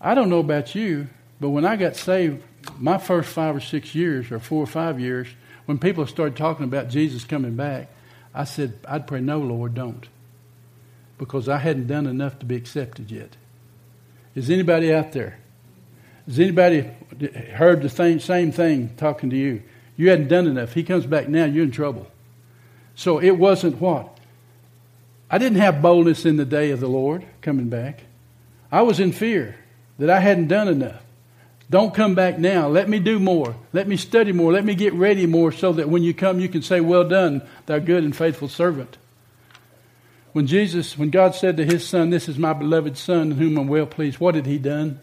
I 0.00 0.14
don't 0.14 0.30
know 0.30 0.38
about 0.38 0.74
you, 0.74 1.08
but 1.40 1.50
when 1.50 1.64
I 1.64 1.76
got 1.76 1.96
saved, 1.96 2.42
my 2.78 2.98
first 2.98 3.28
five 3.30 3.56
or 3.56 3.60
six 3.60 3.94
years, 3.94 4.30
or 4.30 4.38
four 4.38 4.62
or 4.62 4.66
five 4.66 4.98
years, 4.98 5.28
when 5.66 5.78
people 5.78 6.06
started 6.06 6.36
talking 6.36 6.64
about 6.64 6.88
Jesus 6.88 7.24
coming 7.24 7.54
back, 7.54 7.88
I 8.34 8.44
said, 8.44 8.78
I'd 8.88 9.06
pray, 9.06 9.20
no, 9.20 9.38
Lord, 9.38 9.74
don't. 9.74 10.08
Because 11.18 11.48
I 11.48 11.58
hadn't 11.58 11.86
done 11.86 12.06
enough 12.06 12.38
to 12.38 12.46
be 12.46 12.56
accepted 12.56 13.10
yet. 13.10 13.36
Is 14.34 14.48
anybody 14.48 14.92
out 14.92 15.12
there? 15.12 15.38
Has 16.26 16.38
anybody 16.38 16.90
heard 17.54 17.82
the 17.82 17.88
same 17.88 18.52
thing 18.52 18.94
talking 18.96 19.30
to 19.30 19.36
you? 19.36 19.62
You 19.96 20.10
hadn't 20.10 20.28
done 20.28 20.46
enough. 20.46 20.72
He 20.72 20.82
comes 20.82 21.04
back 21.04 21.28
now, 21.28 21.44
you're 21.44 21.64
in 21.64 21.70
trouble. 21.70 22.06
So 22.94 23.18
it 23.20 23.32
wasn't 23.32 23.80
what? 23.80 24.18
I 25.30 25.38
didn't 25.38 25.58
have 25.58 25.82
boldness 25.82 26.24
in 26.24 26.36
the 26.36 26.44
day 26.44 26.70
of 26.70 26.80
the 26.80 26.88
Lord 26.88 27.24
coming 27.42 27.68
back. 27.68 28.04
I 28.72 28.82
was 28.82 29.00
in 29.00 29.12
fear 29.12 29.56
that 30.00 30.08
I 30.08 30.18
hadn't 30.18 30.48
done 30.48 30.66
enough. 30.66 31.02
Don't 31.68 31.94
come 31.94 32.14
back 32.14 32.38
now. 32.38 32.68
Let 32.68 32.88
me 32.88 32.98
do 32.98 33.20
more. 33.20 33.54
Let 33.72 33.86
me 33.86 33.96
study 33.96 34.32
more. 34.32 34.50
Let 34.50 34.64
me 34.64 34.74
get 34.74 34.94
ready 34.94 35.26
more 35.26 35.52
so 35.52 35.72
that 35.74 35.90
when 35.90 36.02
you 36.02 36.14
come, 36.14 36.40
you 36.40 36.48
can 36.48 36.62
say, 36.62 36.80
Well 36.80 37.06
done, 37.06 37.42
thou 37.66 37.78
good 37.78 38.02
and 38.02 38.16
faithful 38.16 38.48
servant. 38.48 38.96
When 40.32 40.46
Jesus, 40.46 40.96
when 40.96 41.10
God 41.10 41.34
said 41.34 41.58
to 41.58 41.66
his 41.66 41.86
son, 41.86 42.10
This 42.10 42.28
is 42.28 42.38
my 42.38 42.54
beloved 42.54 42.96
son 42.96 43.32
in 43.32 43.36
whom 43.36 43.58
I'm 43.58 43.68
well 43.68 43.86
pleased, 43.86 44.18
what 44.18 44.34
had 44.34 44.46
he 44.46 44.58
done? 44.58 45.00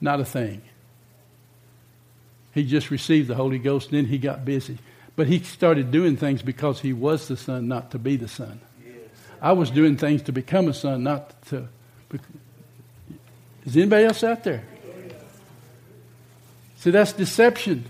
Not 0.00 0.20
a 0.20 0.24
thing. 0.24 0.60
He 2.52 2.64
just 2.64 2.90
received 2.90 3.28
the 3.28 3.34
Holy 3.34 3.58
Ghost, 3.58 3.88
and 3.88 3.98
then 3.98 4.06
he 4.06 4.18
got 4.18 4.44
busy. 4.44 4.78
But 5.16 5.26
he 5.26 5.38
started 5.40 5.90
doing 5.90 6.18
things 6.18 6.42
because 6.42 6.80
he 6.80 6.92
was 6.92 7.28
the 7.28 7.36
son, 7.36 7.66
not 7.66 7.90
to 7.92 7.98
be 7.98 8.16
the 8.16 8.28
son. 8.28 8.60
Yes. 8.84 8.94
I 9.40 9.52
was 9.52 9.70
doing 9.70 9.96
things 9.96 10.22
to 10.22 10.32
become 10.32 10.68
a 10.68 10.74
son, 10.74 11.02
not 11.02 11.42
to. 11.46 11.68
Is 13.66 13.76
anybody 13.76 14.04
else 14.04 14.22
out 14.24 14.44
there? 14.44 14.64
See, 16.76 16.90
that's 16.90 17.12
deception. 17.12 17.84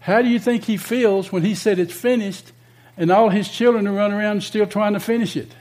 How 0.00 0.20
do 0.20 0.28
you 0.28 0.38
think 0.38 0.64
he 0.64 0.76
feels 0.76 1.32
when 1.32 1.42
he 1.42 1.54
said 1.54 1.78
it's 1.78 1.94
finished 1.94 2.52
and 2.96 3.10
all 3.10 3.30
his 3.30 3.48
children 3.48 3.86
are 3.86 3.92
running 3.92 4.18
around 4.18 4.42
still 4.42 4.66
trying 4.66 4.92
to 4.94 5.00
finish 5.00 5.36
it? 5.36 5.54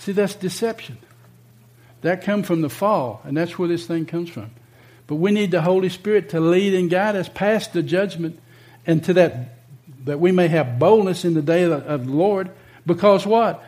See, 0.00 0.12
that's 0.12 0.34
deception. 0.34 0.98
That 2.00 2.22
comes 2.22 2.46
from 2.46 2.62
the 2.62 2.70
fall, 2.70 3.20
and 3.24 3.36
that's 3.36 3.58
where 3.58 3.68
this 3.68 3.86
thing 3.86 4.06
comes 4.06 4.30
from. 4.30 4.50
But 5.06 5.16
we 5.16 5.30
need 5.30 5.50
the 5.50 5.60
Holy 5.60 5.90
Spirit 5.90 6.30
to 6.30 6.40
lead 6.40 6.74
and 6.74 6.88
guide 6.88 7.16
us 7.16 7.28
past 7.28 7.72
the 7.72 7.82
judgment 7.82 8.38
and 8.86 9.04
to 9.04 9.12
that 9.14 9.58
that 10.04 10.18
we 10.18 10.32
may 10.32 10.48
have 10.48 10.78
boldness 10.78 11.24
in 11.24 11.34
the 11.34 11.42
day 11.42 11.64
of 11.64 12.06
the, 12.06 12.12
Lord. 12.12 12.50
Because 12.86 13.26
what? 13.26 13.62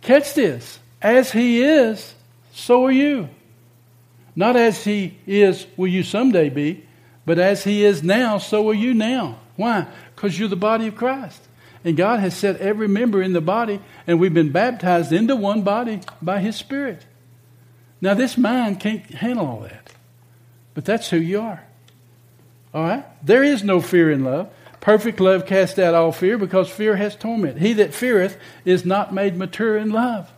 Catch 0.00 0.34
this. 0.34 0.78
As 1.00 1.32
he 1.32 1.62
is, 1.62 2.14
so 2.52 2.86
are 2.86 2.92
you. 2.92 3.28
Not 4.34 4.56
as 4.56 4.84
he 4.84 5.18
is, 5.26 5.66
will 5.76 5.88
you 5.88 6.02
someday 6.02 6.48
be, 6.48 6.86
but 7.26 7.38
as 7.38 7.64
he 7.64 7.84
is 7.84 8.02
now, 8.02 8.38
so 8.38 8.68
are 8.70 8.74
you 8.74 8.94
now. 8.94 9.38
Why? 9.56 9.86
Because 10.14 10.38
you're 10.38 10.48
the 10.48 10.56
body 10.56 10.88
of 10.88 10.96
Christ. 10.96 11.40
And 11.84 11.96
God 11.96 12.20
has 12.20 12.36
set 12.36 12.60
every 12.60 12.88
member 12.88 13.22
in 13.22 13.32
the 13.32 13.40
body, 13.40 13.80
and 14.06 14.20
we've 14.20 14.34
been 14.34 14.52
baptized 14.52 15.12
into 15.12 15.36
one 15.36 15.62
body 15.62 16.00
by 16.20 16.40
his 16.40 16.56
Spirit. 16.56 17.04
Now, 18.00 18.14
this 18.14 18.36
mind 18.36 18.80
can't 18.80 19.04
handle 19.06 19.46
all 19.46 19.60
that. 19.60 19.92
But 20.74 20.84
that's 20.84 21.10
who 21.10 21.18
you 21.18 21.40
are. 21.40 21.64
All 22.72 22.82
right? 22.82 23.04
There 23.24 23.44
is 23.44 23.62
no 23.62 23.80
fear 23.80 24.10
in 24.10 24.24
love. 24.24 24.50
Perfect 24.82 25.20
love 25.20 25.46
casts 25.46 25.78
out 25.78 25.94
all 25.94 26.10
fear 26.10 26.36
because 26.36 26.68
fear 26.68 26.96
has 26.96 27.14
torment. 27.14 27.58
He 27.58 27.72
that 27.74 27.94
feareth 27.94 28.36
is 28.64 28.84
not 28.84 29.14
made 29.14 29.36
mature 29.36 29.78
in 29.78 29.90
love. 29.90 30.28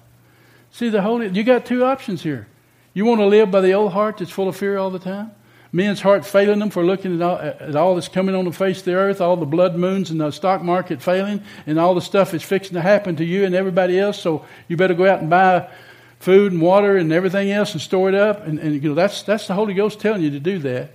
See, 0.70 0.90
the 0.90 1.00
Holy, 1.00 1.28
you 1.28 1.42
got 1.42 1.64
two 1.64 1.83
options 1.83 2.22
here. 2.22 2.46
You 2.92 3.07
want 3.07 3.22
to 3.22 3.26
live 3.26 3.50
by 3.50 3.62
the 3.62 3.72
old 3.72 3.94
heart 3.94 4.18
that's 4.18 4.30
full 4.30 4.46
of 4.46 4.54
fear 4.54 4.76
all 4.76 4.90
the 4.90 4.98
time? 4.98 5.30
Men's 5.72 6.02
heart 6.02 6.26
failing 6.26 6.59
them 6.59 6.68
for 6.68 6.85
looking 6.85 7.16
at 7.16 7.22
all, 7.22 7.38
at 7.38 7.74
all 7.74 7.94
that's 7.94 8.09
coming 8.09 8.35
on 8.35 8.44
the 8.44 8.52
face 8.52 8.80
of 8.80 8.85
the 8.85 8.92
earth, 8.92 9.22
all 9.22 9.35
the 9.38 9.46
blood 9.46 9.76
moons 9.76 10.11
and 10.11 10.20
the 10.20 10.30
stock 10.30 10.61
market 10.61 11.00
failing, 11.00 11.42
and 11.66 11.80
all 11.80 11.94
the 11.94 12.02
stuff 12.02 12.33
that's 12.33 12.44
fixing 12.44 12.74
to 12.74 12.83
happen 12.83 13.16
to 13.16 13.24
you 13.24 13.46
and 13.46 13.54
everybody 13.54 13.98
else. 13.98 14.20
So 14.20 14.44
you 14.68 14.76
better 14.76 14.92
go 14.92 15.09
out 15.09 15.20
and 15.20 15.30
buy 15.30 15.70
food 16.18 16.52
and 16.52 16.61
water 16.61 16.98
and 16.98 17.11
everything 17.14 17.50
else 17.50 17.72
and 17.72 17.80
store 17.80 18.11
it 18.11 18.14
up. 18.14 18.46
And, 18.46 18.59
and 18.59 18.74
you 18.74 18.90
know, 18.90 18.94
that's, 18.94 19.22
that's 19.22 19.46
the 19.46 19.54
Holy 19.54 19.72
Ghost 19.72 20.00
telling 20.00 20.20
you 20.20 20.30
to 20.33 20.40
do 20.40 20.59
that. 20.59 20.90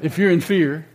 if 0.00 0.16
you're 0.16 0.30
in 0.30 0.40
fear. 0.40 0.86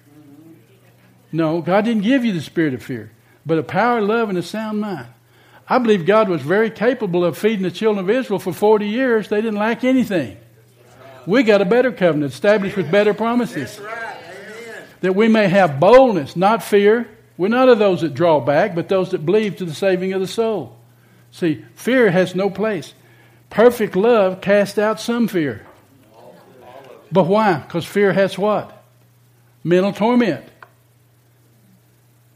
No, 1.32 1.62
God 1.62 1.86
didn't 1.86 2.04
give 2.04 2.26
you 2.26 2.34
the 2.34 2.42
spirit 2.42 2.74
of 2.74 2.84
fear, 2.84 3.12
but 3.46 3.58
a 3.58 3.64
power, 3.64 4.00
of 4.00 4.06
love, 4.06 4.30
and 4.30 4.38
a 4.38 4.44
sound 4.44 4.82
mind. 4.82 5.08
I 5.68 5.78
believe 5.78 6.06
God 6.06 6.30
was 6.30 6.42
very 6.42 6.72
capable 6.72 7.24
of 7.24 7.38
feeding 7.38 7.62
the 7.62 7.72
children 7.72 8.04
of 8.04 8.10
Israel 8.10 8.40
for 8.40 8.52
40 8.52 8.88
years. 8.88 9.30
They 9.30 9.42
didn't 9.42 9.60
lack 9.60 9.84
anything. 9.84 10.38
We 11.28 11.44
got 11.44 11.62
a 11.62 11.66
better 11.66 11.92
covenant 11.92 12.34
established 12.34 12.76
with 12.76 12.90
better 12.90 13.14
promises. 13.14 13.80
That 15.02 15.16
we 15.16 15.28
may 15.28 15.48
have 15.48 15.80
boldness, 15.80 16.36
not 16.36 16.64
fear. 16.64 17.08
We're 17.38 17.50
not 17.50 17.70
of 17.70 17.78
those 17.78 18.02
that 18.02 18.16
draw 18.16 18.40
back, 18.40 18.74
but 18.74 18.90
those 18.90 19.12
that 19.12 19.26
believe 19.26 19.58
to 19.58 19.66
the 19.66 19.74
saving 19.74 20.14
of 20.14 20.22
the 20.22 20.28
soul. 20.28 20.76
See, 21.32 21.64
fear 21.76 22.10
has 22.10 22.34
no 22.34 22.50
place. 22.50 22.94
Perfect 23.52 23.96
love 23.96 24.42
casts 24.42 24.80
out 24.80 25.00
some 25.00 25.28
fear. 25.28 25.66
But 27.12 27.28
why? 27.28 27.60
Because 27.60 27.86
fear 27.86 28.12
has 28.12 28.38
what? 28.38 28.84
Mental 29.64 29.94
torment. 29.94 30.49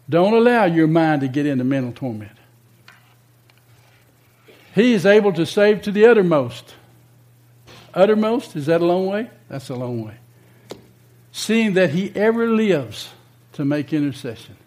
Don't 0.09 0.33
allow 0.33 0.65
your 0.65 0.87
mind 0.87 1.21
to 1.21 1.27
get 1.27 1.45
into 1.45 1.63
mental 1.63 1.93
torment. 1.93 2.31
He 4.75 4.93
is 4.93 5.05
able 5.05 5.33
to 5.33 5.45
save 5.45 5.83
to 5.83 5.91
the 5.91 6.05
uttermost. 6.05 6.73
Uttermost, 7.93 8.55
is 8.55 8.65
that 8.65 8.81
a 8.81 8.85
long 8.85 9.05
way? 9.05 9.29
That's 9.47 9.69
a 9.69 9.75
long 9.75 10.03
way. 10.03 10.15
Seeing 11.31 11.73
that 11.73 11.91
he 11.91 12.11
ever 12.15 12.47
lives 12.47 13.09
to 13.53 13.63
make 13.63 13.93
intercession. 13.93 14.57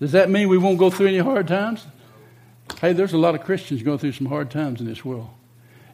Does 0.00 0.12
that 0.12 0.28
mean 0.28 0.48
we 0.48 0.58
won't 0.58 0.78
go 0.78 0.90
through 0.90 1.06
any 1.06 1.18
hard 1.18 1.46
times? 1.46 1.86
Hey, 2.80 2.92
there's 2.92 3.12
a 3.12 3.18
lot 3.18 3.34
of 3.34 3.42
Christians 3.42 3.82
going 3.82 3.98
through 3.98 4.12
some 4.12 4.26
hard 4.26 4.50
times 4.50 4.80
in 4.80 4.86
this 4.86 5.04
world. 5.04 5.28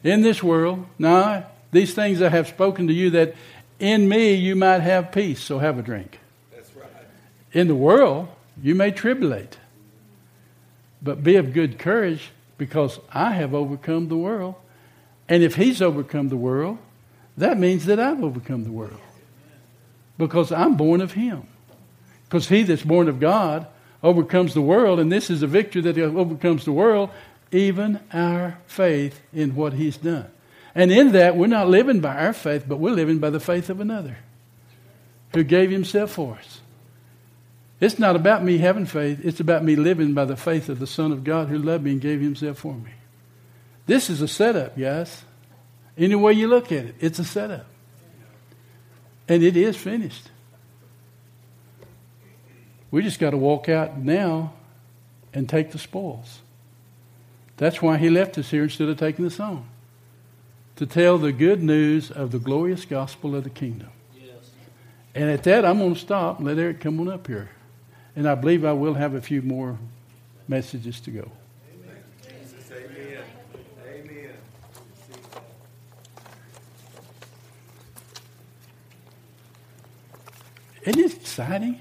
In 0.03 0.21
this 0.21 0.41
world, 0.41 0.85
now, 0.97 1.45
these 1.71 1.93
things 1.93 2.21
I 2.21 2.29
have 2.29 2.47
spoken 2.47 2.87
to 2.87 2.93
you 2.93 3.11
that 3.11 3.35
in 3.79 4.09
me 4.09 4.33
you 4.33 4.55
might 4.55 4.79
have 4.79 5.11
peace, 5.11 5.41
so 5.41 5.59
have 5.59 5.77
a 5.77 5.83
drink. 5.83 6.19
That's 6.53 6.75
right. 6.75 6.89
In 7.53 7.67
the 7.67 7.75
world, 7.75 8.29
you 8.61 8.75
may 8.75 8.91
tribulate. 8.91 9.57
But 11.01 11.23
be 11.23 11.35
of 11.35 11.53
good 11.53 11.79
courage 11.79 12.31
because 12.57 12.99
I 13.11 13.31
have 13.31 13.53
overcome 13.53 14.07
the 14.07 14.17
world. 14.17 14.55
And 15.27 15.43
if 15.43 15.55
he's 15.55 15.81
overcome 15.81 16.29
the 16.29 16.37
world, 16.37 16.77
that 17.37 17.57
means 17.57 17.85
that 17.85 17.99
I've 17.99 18.23
overcome 18.23 18.63
the 18.63 18.71
world. 18.71 18.99
Because 20.17 20.51
I'm 20.51 20.75
born 20.75 21.01
of 21.01 21.13
him. 21.13 21.47
Because 22.25 22.49
he 22.49 22.63
that's 22.63 22.83
born 22.83 23.07
of 23.07 23.19
God 23.19 23.67
overcomes 24.03 24.53
the 24.53 24.61
world, 24.61 24.99
and 24.99 25.11
this 25.11 25.29
is 25.29 25.43
a 25.43 25.47
victory 25.47 25.81
that 25.81 25.97
overcomes 25.97 26.65
the 26.65 26.71
world, 26.71 27.09
even 27.51 27.99
our 28.13 28.57
faith 28.65 29.21
in 29.33 29.55
what 29.55 29.73
he's 29.73 29.97
done. 29.97 30.27
And 30.73 30.91
in 30.91 31.11
that, 31.11 31.35
we're 31.35 31.47
not 31.47 31.67
living 31.67 31.99
by 31.99 32.15
our 32.15 32.33
faith, 32.33 32.65
but 32.67 32.77
we're 32.77 32.93
living 32.93 33.19
by 33.19 33.29
the 33.29 33.39
faith 33.39 33.69
of 33.69 33.79
another 33.79 34.17
who 35.33 35.43
gave 35.43 35.69
himself 35.69 36.11
for 36.11 36.35
us. 36.35 36.60
It's 37.81 37.97
not 37.97 38.15
about 38.15 38.43
me 38.43 38.59
having 38.59 38.85
faith, 38.85 39.25
it's 39.25 39.39
about 39.39 39.63
me 39.63 39.75
living 39.75 40.13
by 40.13 40.25
the 40.25 40.37
faith 40.37 40.69
of 40.69 40.77
the 40.77 40.85
Son 40.85 41.11
of 41.11 41.23
God 41.23 41.49
who 41.49 41.57
loved 41.57 41.83
me 41.83 41.93
and 41.93 41.99
gave 41.99 42.21
himself 42.21 42.59
for 42.59 42.75
me. 42.75 42.91
This 43.87 44.07
is 44.07 44.21
a 44.21 44.27
setup, 44.27 44.77
guys. 44.77 45.23
Any 45.97 46.13
way 46.13 46.33
you 46.33 46.47
look 46.47 46.71
at 46.71 46.85
it, 46.85 46.95
it's 46.99 47.17
a 47.17 47.25
setup. 47.25 47.65
And 49.27 49.41
it 49.41 49.57
is 49.57 49.75
finished. 49.75 50.29
We 52.91 53.01
just 53.01 53.19
got 53.19 53.31
to 53.31 53.37
walk 53.37 53.67
out 53.67 53.97
now 53.97 54.53
and 55.33 55.49
take 55.49 55.71
the 55.71 55.79
spoils. 55.79 56.41
That's 57.57 57.81
why 57.81 57.97
he 57.97 58.09
left 58.09 58.37
us 58.37 58.51
here 58.51 58.63
instead 58.63 58.89
of 58.89 58.97
taking 58.97 59.25
us 59.25 59.35
song. 59.35 59.67
To 60.75 60.85
tell 60.85 61.17
the 61.17 61.31
good 61.31 61.63
news 61.63 62.11
of 62.11 62.31
the 62.31 62.39
glorious 62.39 62.85
gospel 62.85 63.35
of 63.35 63.43
the 63.43 63.49
kingdom. 63.49 63.89
Yes. 64.15 64.51
And 65.15 65.31
at 65.31 65.43
that, 65.43 65.65
I'm 65.65 65.79
going 65.79 65.95
to 65.95 65.99
stop 65.99 66.37
and 66.37 66.47
let 66.47 66.59
Eric 66.59 66.79
come 66.79 66.99
on 66.99 67.09
up 67.09 67.25
here. 67.25 67.49
And 68.15 68.27
I 68.27 68.35
believe 68.35 68.65
I 68.65 68.73
will 68.73 68.93
have 68.95 69.13
a 69.13 69.21
few 69.21 69.41
more 69.41 69.77
messages 70.47 70.99
to 71.01 71.11
go. 71.11 71.31
Amen. 71.73 72.03
Isn't 80.83 80.99
it 80.99 81.15
exciting? 81.15 81.79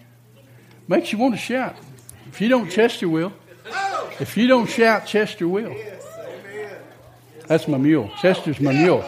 Makes 0.87 1.13
you 1.13 1.19
want 1.19 1.35
to 1.35 1.41
shout. 1.41 1.77
If 2.29 2.41
you 2.41 2.49
don't, 2.49 2.71
Chester 2.71 3.09
will. 3.09 3.33
If 4.21 4.37
you 4.37 4.47
don't 4.47 4.69
shout, 4.69 5.07
Chester 5.07 5.49
will. 5.49 5.75
That's 7.47 7.67
my 7.67 7.79
mule. 7.79 8.11
Chester's 8.21 8.61
my 8.61 8.73
mule. 8.73 9.05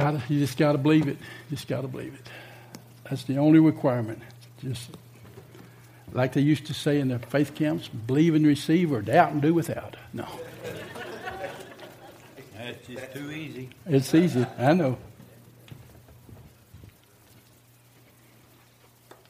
Gotta, 0.00 0.22
you 0.28 0.38
just 0.40 0.56
got 0.56 0.72
to 0.72 0.78
believe 0.78 1.08
it. 1.08 1.18
Just 1.50 1.68
got 1.68 1.82
to 1.82 1.88
believe 1.88 2.14
it. 2.14 2.26
That's 3.08 3.24
the 3.24 3.36
only 3.38 3.58
requirement. 3.58 4.22
Just 4.62 4.90
like 6.12 6.32
they 6.32 6.40
used 6.40 6.66
to 6.66 6.74
say 6.74 7.00
in 7.00 7.08
the 7.08 7.18
faith 7.18 7.54
camps, 7.54 7.88
believe 7.88 8.34
and 8.34 8.46
receive 8.46 8.92
or 8.92 9.02
doubt 9.02 9.32
and 9.32 9.42
do 9.42 9.52
without. 9.52 9.96
No, 10.12 10.26
That's 12.56 12.86
just 12.86 13.12
too 13.12 13.30
easy. 13.30 13.70
it's 13.86 14.14
easy. 14.14 14.46
I 14.58 14.72
know. 14.72 14.96